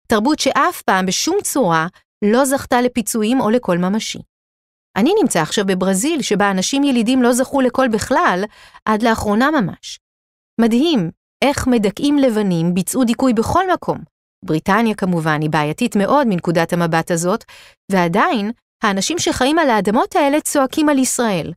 תרבות 0.08 0.38
שאף 0.38 0.82
פעם 0.82 1.06
בשום 1.06 1.36
צורה 1.42 1.86
לא 2.24 2.44
זכתה 2.44 2.82
לפיצויים 2.82 3.40
או 3.40 3.50
לקול 3.50 3.78
ממשי. 3.78 4.18
אני 4.96 5.12
נמצא 5.22 5.40
עכשיו 5.40 5.66
בברזיל, 5.66 6.22
שבה 6.22 6.50
אנשים 6.50 6.84
ילידים 6.84 7.22
לא 7.22 7.32
זכו 7.32 7.60
לקול 7.60 7.88
בכלל, 7.88 8.44
עד 8.84 9.02
לאחרונה 9.02 9.50
ממש. 9.50 9.98
מדהים 10.60 11.10
איך 11.44 11.66
מדכאים 11.66 12.18
לבנים 12.18 12.74
ביצעו 12.74 13.04
דיכוי 13.04 13.32
בכל 13.32 13.72
מקום. 13.72 13.98
בריטניה 14.44 14.94
כמובן 14.94 15.40
היא 15.42 15.50
בעייתית 15.50 15.96
מאוד 15.96 16.26
מנקודת 16.26 16.72
המבט 16.72 17.10
הזאת, 17.10 17.44
ועדיין, 17.92 18.50
האנשים 18.84 19.18
שחיים 19.18 19.58
על 19.58 19.70
האדמות 19.70 20.16
האלה 20.16 20.40
צועקים 20.40 20.88
על 20.88 20.98
ישראל. 20.98 21.52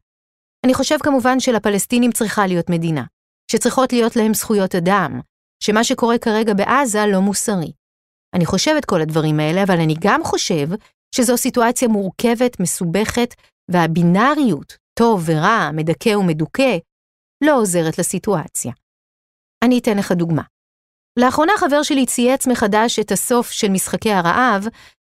אני 0.65 0.73
חושב 0.73 0.97
כמובן 1.03 1.39
שלפלסטינים 1.39 2.11
צריכה 2.11 2.47
להיות 2.47 2.69
מדינה, 2.69 3.03
שצריכות 3.51 3.93
להיות 3.93 4.15
להם 4.15 4.33
זכויות 4.33 4.75
אדם, 4.75 5.21
שמה 5.63 5.83
שקורה 5.83 6.17
כרגע 6.17 6.53
בעזה 6.53 7.05
לא 7.05 7.19
מוסרי. 7.19 7.71
אני 8.35 8.45
חושב 8.45 8.71
את 8.77 8.85
כל 8.85 9.01
הדברים 9.01 9.39
האלה, 9.39 9.63
אבל 9.63 9.79
אני 9.79 9.95
גם 9.99 10.23
חושב 10.23 10.67
שזו 11.15 11.37
סיטואציה 11.37 11.87
מורכבת, 11.87 12.59
מסובכת, 12.59 13.33
והבינאריות, 13.71 14.77
טוב 14.99 15.23
ורע, 15.25 15.69
מדכא 15.73 16.09
ומדוכא, 16.09 16.77
לא 17.43 17.57
עוזרת 17.57 17.97
לסיטואציה. 17.99 18.71
אני 19.65 19.79
אתן 19.79 19.97
לך 19.97 20.11
דוגמה. 20.11 20.43
לאחרונה 21.19 21.53
חבר 21.57 21.83
שלי 21.83 22.05
צייץ 22.05 22.47
מחדש 22.47 22.99
את 22.99 23.11
הסוף 23.11 23.51
של 23.51 23.69
משחקי 23.69 24.11
הרעב, 24.11 24.65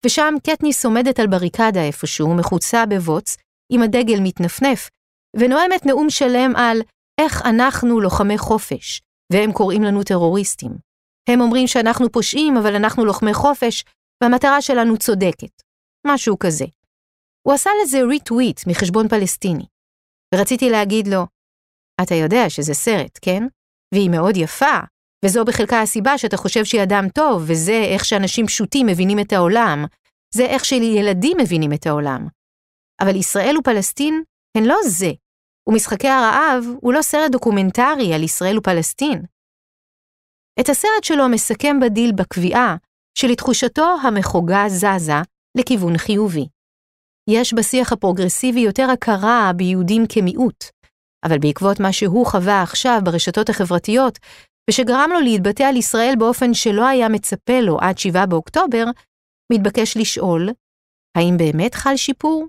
ושם 0.06 0.34
קטניס 0.46 0.84
עומדת 0.84 1.20
על 1.20 1.26
בריקדה 1.26 1.82
איפשהו, 1.82 2.34
מחוצה 2.34 2.86
בבוץ, 2.86 3.36
עם 3.72 3.82
הדגל 3.82 4.20
מתנפנף, 4.22 4.90
ונואמת 5.36 5.86
נאום 5.86 6.10
שלם 6.10 6.56
על 6.56 6.78
איך 7.20 7.42
אנחנו 7.46 8.00
לוחמי 8.00 8.38
חופש, 8.38 9.00
והם 9.32 9.52
קוראים 9.52 9.82
לנו 9.82 10.02
טרוריסטים. 10.02 10.72
הם 11.30 11.40
אומרים 11.40 11.66
שאנחנו 11.66 12.12
פושעים, 12.12 12.56
אבל 12.56 12.74
אנחנו 12.74 13.04
לוחמי 13.04 13.34
חופש, 13.34 13.84
והמטרה 14.22 14.62
שלנו 14.62 14.98
צודקת. 14.98 15.62
משהו 16.06 16.38
כזה. 16.38 16.64
הוא 17.42 17.54
עשה 17.54 17.70
לזה 17.82 17.98
ריטוויט 18.02 18.60
מחשבון 18.66 19.08
פלסטיני. 19.08 19.66
ורציתי 20.34 20.70
להגיד 20.70 21.08
לו, 21.08 21.26
אתה 22.02 22.14
יודע 22.14 22.50
שזה 22.50 22.74
סרט, 22.74 23.18
כן? 23.22 23.42
והיא 23.94 24.10
מאוד 24.10 24.36
יפה, 24.36 24.78
וזו 25.24 25.44
בחלקה 25.44 25.82
הסיבה 25.82 26.18
שאתה 26.18 26.36
חושב 26.36 26.64
שהיא 26.64 26.82
אדם 26.82 27.08
טוב, 27.14 27.42
וזה 27.46 27.82
איך 27.84 28.04
שאנשים 28.04 28.46
פשוטים 28.46 28.86
מבינים 28.86 29.18
את 29.20 29.32
העולם, 29.32 29.84
זה 30.34 30.46
איך 30.46 30.64
שילדים 30.64 31.36
מבינים 31.40 31.72
את 31.72 31.86
העולם. 31.86 32.26
אבל 33.00 33.16
ישראל 33.16 33.58
ופלסטין 33.58 34.22
הן 34.56 34.64
לא 34.64 34.76
זה, 34.88 35.10
ומשחקי 35.68 36.08
הרעב 36.08 36.64
הוא 36.80 36.92
לא 36.92 37.02
סרט 37.02 37.30
דוקומנטרי 37.32 38.14
על 38.14 38.22
ישראל 38.22 38.58
ופלסטין. 38.58 39.22
את 40.60 40.68
הסרט 40.68 41.04
שלו 41.04 41.28
מסכם 41.28 41.80
בדיל 41.80 42.12
בקביעה 42.12 42.76
שלתחושתו 43.18 43.96
המחוגה 44.02 44.64
זזה 44.68 45.12
לכיוון 45.58 45.98
חיובי. 45.98 46.46
יש 47.30 47.54
בשיח 47.54 47.92
הפרוגרסיבי 47.92 48.60
יותר 48.60 48.90
הכרה 48.90 49.50
ביהודים 49.56 50.04
כמיעוט, 50.08 50.64
אבל 51.24 51.38
בעקבות 51.38 51.80
מה 51.80 51.92
שהוא 51.92 52.26
חווה 52.26 52.62
עכשיו 52.62 52.98
ברשתות 53.04 53.48
החברתיות, 53.48 54.18
ושגרם 54.70 55.10
לו 55.12 55.20
להתבטא 55.20 55.62
על 55.62 55.76
ישראל 55.76 56.14
באופן 56.18 56.54
שלא 56.54 56.86
היה 56.86 57.08
מצפה 57.08 57.60
לו 57.60 57.78
עד 57.80 57.98
7 57.98 58.26
באוקטובר, 58.26 58.84
מתבקש 59.52 59.96
לשאול, 59.96 60.48
האם 61.16 61.36
באמת 61.38 61.74
חל 61.74 61.96
שיפור? 61.96 62.46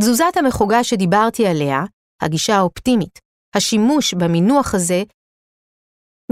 תזוזת 0.00 0.36
המחוגה 0.36 0.84
שדיברתי 0.84 1.46
עליה, 1.46 1.80
הגישה 2.22 2.54
האופטימית, 2.56 3.18
השימוש 3.56 4.14
במינוח 4.14 4.74
הזה, 4.74 5.02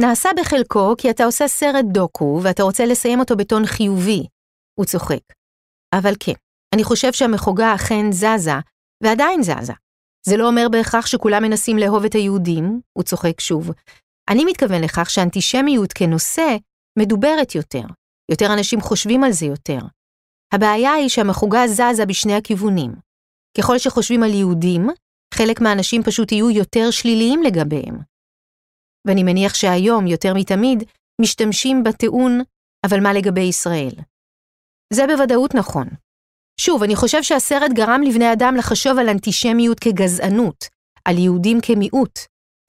נעשה 0.00 0.28
בחלקו 0.40 0.94
כי 0.98 1.10
אתה 1.10 1.24
עושה 1.24 1.48
סרט 1.48 1.84
דוקו 1.92 2.40
ואתה 2.44 2.62
רוצה 2.62 2.86
לסיים 2.86 3.20
אותו 3.20 3.36
בטון 3.36 3.66
חיובי. 3.66 4.26
הוא 4.78 4.86
צוחק. 4.86 5.22
אבל 5.94 6.12
כן, 6.20 6.32
אני 6.74 6.84
חושב 6.84 7.12
שהמחוגה 7.12 7.74
אכן 7.74 8.12
זזה, 8.12 8.58
ועדיין 9.02 9.42
זזה. 9.42 9.72
זה 10.26 10.36
לא 10.36 10.46
אומר 10.46 10.66
בהכרח 10.72 11.06
שכולם 11.06 11.42
מנסים 11.42 11.78
לאהוב 11.78 12.04
את 12.04 12.14
היהודים, 12.14 12.80
הוא 12.92 13.04
צוחק 13.04 13.40
שוב. 13.40 13.70
אני 14.30 14.44
מתכוון 14.44 14.84
לכך 14.84 15.10
שאנטישמיות 15.10 15.92
כנושא 15.92 16.56
מדוברת 16.98 17.54
יותר. 17.54 17.82
יותר 18.30 18.46
אנשים 18.54 18.80
חושבים 18.80 19.24
על 19.24 19.32
זה 19.32 19.46
יותר. 19.46 19.78
הבעיה 20.52 20.92
היא 20.92 21.08
שהמחוגה 21.08 21.68
זזה 21.68 22.06
בשני 22.06 22.34
הכיוונים. 22.34 22.92
ככל 23.58 23.78
שחושבים 23.78 24.22
על 24.22 24.30
יהודים, 24.30 24.86
חלק 25.34 25.60
מהאנשים 25.60 26.02
פשוט 26.02 26.32
יהיו 26.32 26.50
יותר 26.50 26.90
שליליים 26.90 27.42
לגביהם. 27.42 27.98
ואני 29.06 29.22
מניח 29.22 29.54
שהיום, 29.54 30.06
יותר 30.06 30.34
מתמיד, 30.34 30.84
משתמשים 31.20 31.84
בטיעון, 31.84 32.40
אבל 32.86 33.02
מה 33.02 33.12
לגבי 33.12 33.40
ישראל? 33.40 33.94
זה 34.92 35.02
בוודאות 35.06 35.54
נכון. 35.54 35.86
שוב, 36.60 36.82
אני 36.82 36.96
חושב 36.96 37.22
שהסרט 37.22 37.70
גרם 37.72 38.02
לבני 38.02 38.32
אדם 38.32 38.54
לחשוב 38.58 38.98
על 38.98 39.08
אנטישמיות 39.08 39.80
כגזענות, 39.80 40.64
על 41.04 41.18
יהודים 41.18 41.58
כמיעוט. 41.62 42.18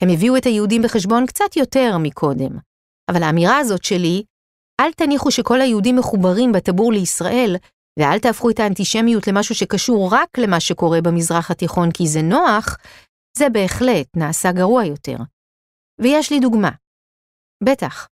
הם 0.01 0.09
הביאו 0.09 0.37
את 0.37 0.45
היהודים 0.45 0.81
בחשבון 0.81 1.25
קצת 1.25 1.55
יותר 1.55 1.97
מקודם. 1.99 2.57
אבל 3.11 3.23
האמירה 3.23 3.57
הזאת 3.57 3.83
שלי, 3.83 4.23
אל 4.81 4.91
תניחו 4.91 5.31
שכל 5.31 5.61
היהודים 5.61 5.95
מחוברים 5.95 6.51
בטבור 6.51 6.93
לישראל, 6.93 7.55
ואל 7.99 8.19
תהפכו 8.19 8.49
את 8.49 8.59
האנטישמיות 8.59 9.27
למשהו 9.27 9.55
שקשור 9.55 10.09
רק 10.11 10.37
למה 10.37 10.59
שקורה 10.59 11.01
במזרח 11.01 11.51
התיכון 11.51 11.91
כי 11.91 12.07
זה 12.07 12.21
נוח, 12.21 12.77
זה 13.37 13.49
בהחלט 13.49 14.07
נעשה 14.15 14.51
גרוע 14.51 14.85
יותר. 14.85 15.17
ויש 16.01 16.31
לי 16.31 16.39
דוגמה. 16.39 16.71
בטח. 17.63 18.07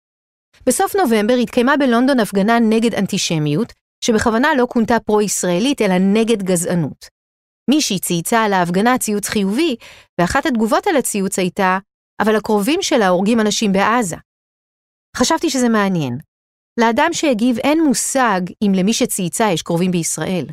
בסוף 0.67 0.97
נובמבר 0.97 1.35
התקיימה 1.35 1.77
בלונדון 1.77 2.21
הפגנה 2.21 2.59
נגד 2.59 2.95
אנטישמיות, 2.95 3.73
שבכוונה 4.05 4.49
לא 4.57 4.67
כונתה 4.71 5.01
פרו-ישראלית 5.01 5.83
אלא 5.83 5.95
נגד 5.99 6.43
גזענות. 6.43 7.07
מישהי 7.71 7.99
צייצה 7.99 8.45
על 8.45 8.53
ההפגנה 8.53 8.99
ציוץ 8.99 9.29
חיובי, 9.29 9.77
ואחת 10.21 10.47
התגובות 10.47 10.87
על 10.87 10.97
הציוץ 10.97 11.39
הייתה, 11.39 11.79
אבל 12.23 12.37
הקרובים 12.37 12.83
שלה 12.83 13.09
הורגים 13.09 13.41
אנשים 13.41 13.73
בעזה. 13.73 14.17
חשבתי 15.17 15.51
שזה 15.51 15.69
מעניין. 15.69 16.19
לאדם 16.81 17.09
שהגיב 17.13 17.59
אין 17.59 17.85
מושג 17.85 18.41
אם 18.63 18.73
למי 18.75 18.93
שצייצה 18.93 19.51
יש 19.53 19.63
קרובים 19.63 19.91
בישראל. 19.91 20.47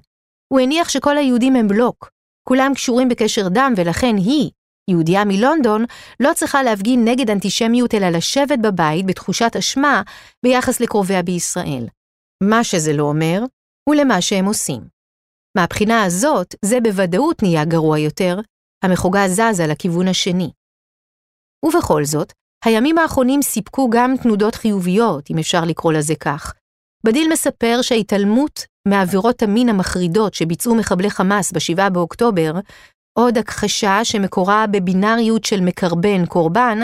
הוא 0.54 0.60
הניח 0.60 0.90
שכל 0.90 1.18
היהודים 1.18 1.56
הם 1.56 1.68
בלוק, 1.68 2.10
כולם 2.48 2.72
קשורים 2.76 3.10
בקשר 3.10 3.48
דם 3.48 3.74
ולכן 3.78 4.16
היא, 4.18 4.52
יהודייה 4.90 5.26
מלונדון, 5.26 5.86
לא 6.20 6.34
צריכה 6.34 6.64
להפגין 6.64 7.08
נגד 7.08 7.30
אנטישמיות 7.30 7.94
אלא 7.96 8.10
לשבת 8.10 8.60
בבית 8.60 9.06
בתחושת 9.06 9.56
אשמה 9.56 10.02
ביחס 10.44 10.80
לקרוביה 10.80 11.24
בישראל. 11.24 11.88
מה 12.44 12.64
שזה 12.64 12.94
לא 12.94 13.04
אומר, 13.04 13.40
הוא 13.90 13.96
למה 13.96 14.22
שהם 14.22 14.46
עושים. 14.46 14.82
מהבחינה 15.58 16.04
הזאת, 16.04 16.56
זה 16.66 16.78
בוודאות 16.84 17.44
נהיה 17.44 17.66
גרוע 17.66 18.00
יותר, 18.00 18.40
המחוגה 18.84 19.28
זזה 19.28 19.68
לכיוון 19.68 20.08
השני. 20.08 20.52
ובכל 21.66 22.06
זאת, 22.06 22.34
הימים 22.66 22.98
האחרונים 22.98 23.42
סיפקו 23.42 23.90
גם 23.90 24.14
תנודות 24.24 24.56
חיוביות, 24.56 25.32
אם 25.32 25.38
אפשר 25.38 25.62
לקרוא 25.66 25.94
לזה 25.94 26.16
כך. 26.16 26.54
בדיל 27.06 27.32
מספר 27.32 27.80
שההתעלמות 27.82 28.66
מעבירות 28.88 29.42
המין 29.42 29.70
המחרידות 29.70 30.34
שביצעו 30.34 30.76
מחבלי 30.76 31.10
חמאס 31.10 31.52
ב-7 31.52 31.90
באוקטובר, 31.90 32.52
עוד 33.20 33.38
הכחשה 33.38 34.00
שמקורה 34.04 34.68
בבינאריות 34.68 35.44
של 35.44 35.62
מקרבן 35.62 36.26
קורבן, 36.26 36.80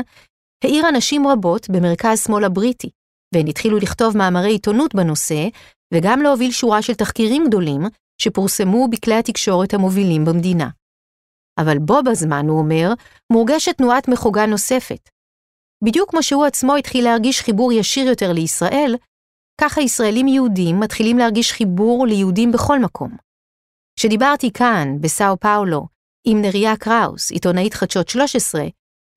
העירה 0.64 0.92
נשים 0.92 1.28
רבות 1.28 1.70
במרכז 1.70 2.24
שמאל 2.24 2.44
הבריטי, 2.44 2.90
והן 3.36 3.48
התחילו 3.48 3.78
לכתוב 3.78 4.18
מאמרי 4.18 4.52
עיתונות 4.52 4.96
בנושא, 4.96 5.48
וגם 5.94 6.22
להוביל 6.22 6.52
שורה 6.52 6.82
של 6.82 6.94
תחקירים 6.94 7.44
גדולים 7.48 7.82
שפורסמו 8.22 8.88
בכלי 8.88 9.16
התקשורת 9.16 9.74
המובילים 9.74 10.26
במדינה. 10.26 10.70
אבל 11.60 11.80
בו 11.80 12.04
בזמן, 12.04 12.46
הוא 12.48 12.60
אומר, 12.60 12.94
מורגשת 13.34 13.78
תנועת 13.78 14.08
מחוגה 14.08 14.46
נוספת. 14.46 15.10
בדיוק 15.84 16.10
כמו 16.10 16.24
שהוא 16.24 16.46
עצמו 16.46 16.76
התחיל 16.76 17.04
להרגיש 17.04 17.42
חיבור 17.42 17.74
ישיר 17.74 18.08
יותר 18.08 18.34
לישראל, 18.34 18.96
ככה 19.62 19.82
ישראלים 19.82 20.28
יהודים 20.28 20.80
מתחילים 20.80 21.18
להרגיש 21.18 21.52
חיבור 21.52 22.08
ליהודים 22.08 22.52
בכל 22.52 22.80
מקום. 22.80 23.18
כשדיברתי 24.00 24.52
כאן, 24.54 24.88
בסאו 25.02 25.40
פאולו, 25.40 25.88
עם 26.28 26.42
נריה 26.42 26.78
קראוס, 26.78 27.32
עיתונאית 27.32 27.74
חדשות 27.74 28.10
13, 28.10 28.62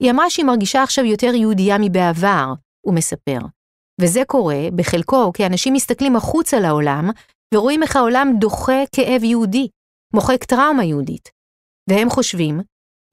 היא 0.03 0.11
אמרה 0.11 0.31
שהיא 0.31 0.47
מרגישה 0.47 0.83
עכשיו 0.83 1.05
יותר 1.05 1.35
יהודייה 1.35 1.77
מבעבר, 1.81 2.53
הוא 2.87 2.95
מספר. 2.95 3.39
וזה 4.01 4.21
קורה, 4.27 4.61
בחלקו, 4.77 5.33
כי 5.33 5.47
אנשים 5.47 5.73
מסתכלים 5.73 6.17
החוצה 6.17 6.61
לעולם, 6.61 7.11
ורואים 7.55 7.83
איך 7.83 7.97
העולם 7.97 8.29
דוחה 8.39 8.83
כאב 8.95 9.25
יהודי, 9.25 9.69
מוחק 10.15 10.45
טראומה 10.45 10.85
יהודית. 10.85 11.29
והם 11.91 12.11
חושבים, 12.11 12.61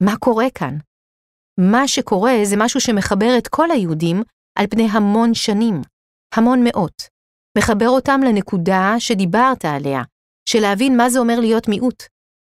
מה 0.02 0.16
קורה 0.16 0.46
כאן? 0.54 0.76
מה 1.60 1.88
שקורה 1.88 2.32
זה 2.44 2.56
משהו 2.58 2.80
שמחבר 2.80 3.38
את 3.38 3.48
כל 3.48 3.70
היהודים 3.70 4.22
על 4.58 4.66
פני 4.66 4.88
המון 4.90 5.34
שנים, 5.34 5.82
המון 6.34 6.64
מאות. 6.64 7.02
מחבר 7.58 7.88
אותם 7.88 8.20
לנקודה 8.24 8.94
שדיברת 8.98 9.64
עליה, 9.64 10.02
של 10.48 10.60
להבין 10.60 10.96
מה 10.96 11.10
זה 11.10 11.18
אומר 11.18 11.40
להיות 11.40 11.68
מיעוט. 11.68 12.02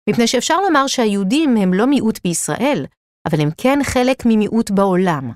מפני 0.08 0.26
שאפשר 0.26 0.60
לומר 0.60 0.86
שהיהודים 0.86 1.56
הם 1.56 1.74
לא 1.74 1.86
מיעוט 1.86 2.18
בישראל, 2.24 2.86
אבל 3.28 3.40
הם 3.40 3.48
כן 3.56 3.78
חלק 3.82 4.22
ממיעוט 4.26 4.70
בעולם. 4.70 5.32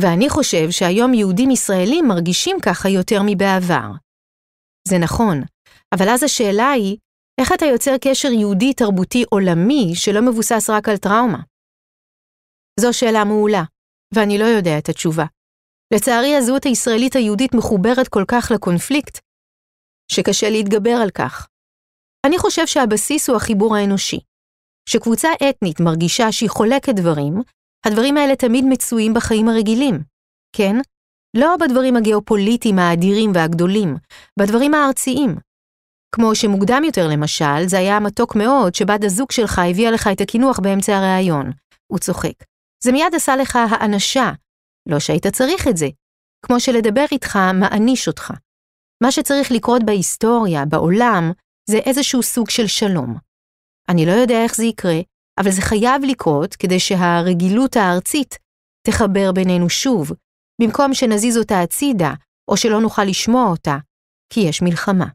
ואני 0.00 0.28
חושב 0.28 0.70
שהיום 0.70 1.14
יהודים 1.14 1.50
ישראלים 1.50 2.08
מרגישים 2.08 2.56
ככה 2.62 2.88
יותר 2.88 3.20
מבעבר. 3.26 3.88
זה 4.88 4.98
נכון, 4.98 5.42
אבל 5.94 6.08
אז 6.08 6.22
השאלה 6.22 6.70
היא, 6.70 6.96
איך 7.40 7.52
אתה 7.52 7.66
יוצר 7.66 7.90
קשר 8.00 8.28
יהודי 8.28 8.74
תרבותי 8.74 9.24
עולמי 9.30 9.94
שלא 9.94 10.20
מבוסס 10.20 10.70
רק 10.70 10.88
על 10.88 10.96
טראומה? 10.96 11.42
זו 12.80 12.92
שאלה 12.92 13.24
מעולה, 13.24 13.62
ואני 14.14 14.38
לא 14.38 14.44
יודע 14.44 14.78
את 14.78 14.88
התשובה. 14.88 15.24
לצערי 15.94 16.36
הזהות 16.36 16.64
הישראלית 16.64 17.16
היהודית 17.16 17.54
מחוברת 17.54 18.08
כל 18.08 18.24
כך 18.28 18.50
לקונפליקט, 18.54 19.18
שקשה 20.12 20.50
להתגבר 20.50 20.96
על 21.02 21.10
כך. 21.10 21.48
אני 22.26 22.38
חושב 22.38 22.66
שהבסיס 22.66 23.28
הוא 23.28 23.36
החיבור 23.36 23.76
האנושי. 23.76 24.20
כשקבוצה 24.88 25.28
אתנית 25.50 25.80
מרגישה 25.80 26.32
שהיא 26.32 26.50
חולקת 26.50 26.94
דברים, 26.96 27.32
הדברים 27.84 28.16
האלה 28.16 28.36
תמיד 28.36 28.64
מצויים 28.68 29.14
בחיים 29.14 29.48
הרגילים. 29.48 30.02
כן? 30.56 30.76
לא 31.36 31.56
בדברים 31.60 31.96
הגיאופוליטיים 31.96 32.78
האדירים 32.78 33.32
והגדולים, 33.34 33.96
בדברים 34.38 34.74
הארציים. 34.74 35.36
כמו 36.14 36.34
שמוקדם 36.34 36.82
יותר 36.84 37.08
למשל, 37.08 37.66
זה 37.66 37.78
היה 37.78 38.00
מתוק 38.00 38.36
מאוד 38.36 38.74
שבת 38.74 39.04
הזוג 39.04 39.32
שלך 39.32 39.58
הביאה 39.58 39.90
לך 39.90 40.08
את 40.12 40.20
הקינוח 40.20 40.60
באמצע 40.60 40.96
הראיון. 40.96 41.50
הוא 41.86 41.98
צוחק. 41.98 42.44
זה 42.84 42.92
מיד 42.92 43.14
עשה 43.14 43.36
לך 43.36 43.58
האנשה. 43.70 44.32
לא 44.88 44.98
שהיית 44.98 45.26
צריך 45.26 45.68
את 45.68 45.76
זה. 45.76 45.86
כמו 46.46 46.60
שלדבר 46.60 47.04
איתך 47.12 47.38
מעניש 47.54 48.08
אותך. 48.08 48.32
מה 49.02 49.12
שצריך 49.12 49.52
לקרות 49.52 49.82
בהיסטוריה, 49.82 50.64
בעולם, 50.64 51.32
זה 51.70 51.76
איזשהו 51.76 52.22
סוג 52.22 52.50
של 52.50 52.66
שלום. 52.66 53.16
אני 53.88 54.06
לא 54.06 54.12
יודע 54.12 54.42
איך 54.44 54.56
זה 54.56 54.64
יקרה, 54.64 55.00
אבל 55.40 55.50
זה 55.50 55.62
חייב 55.62 56.02
לקרות 56.04 56.56
כדי 56.56 56.80
שהרגילות 56.80 57.76
הארצית 57.76 58.38
תחבר 58.86 59.32
בינינו 59.32 59.70
שוב, 59.70 60.12
במקום 60.62 60.94
שנזיז 60.94 61.38
אותה 61.38 61.60
הצידה, 61.60 62.14
או 62.50 62.56
שלא 62.56 62.80
נוכל 62.80 63.04
לשמוע 63.04 63.50
אותה, 63.50 63.78
כי 64.32 64.40
יש 64.40 64.62
מלחמה. 64.62 65.06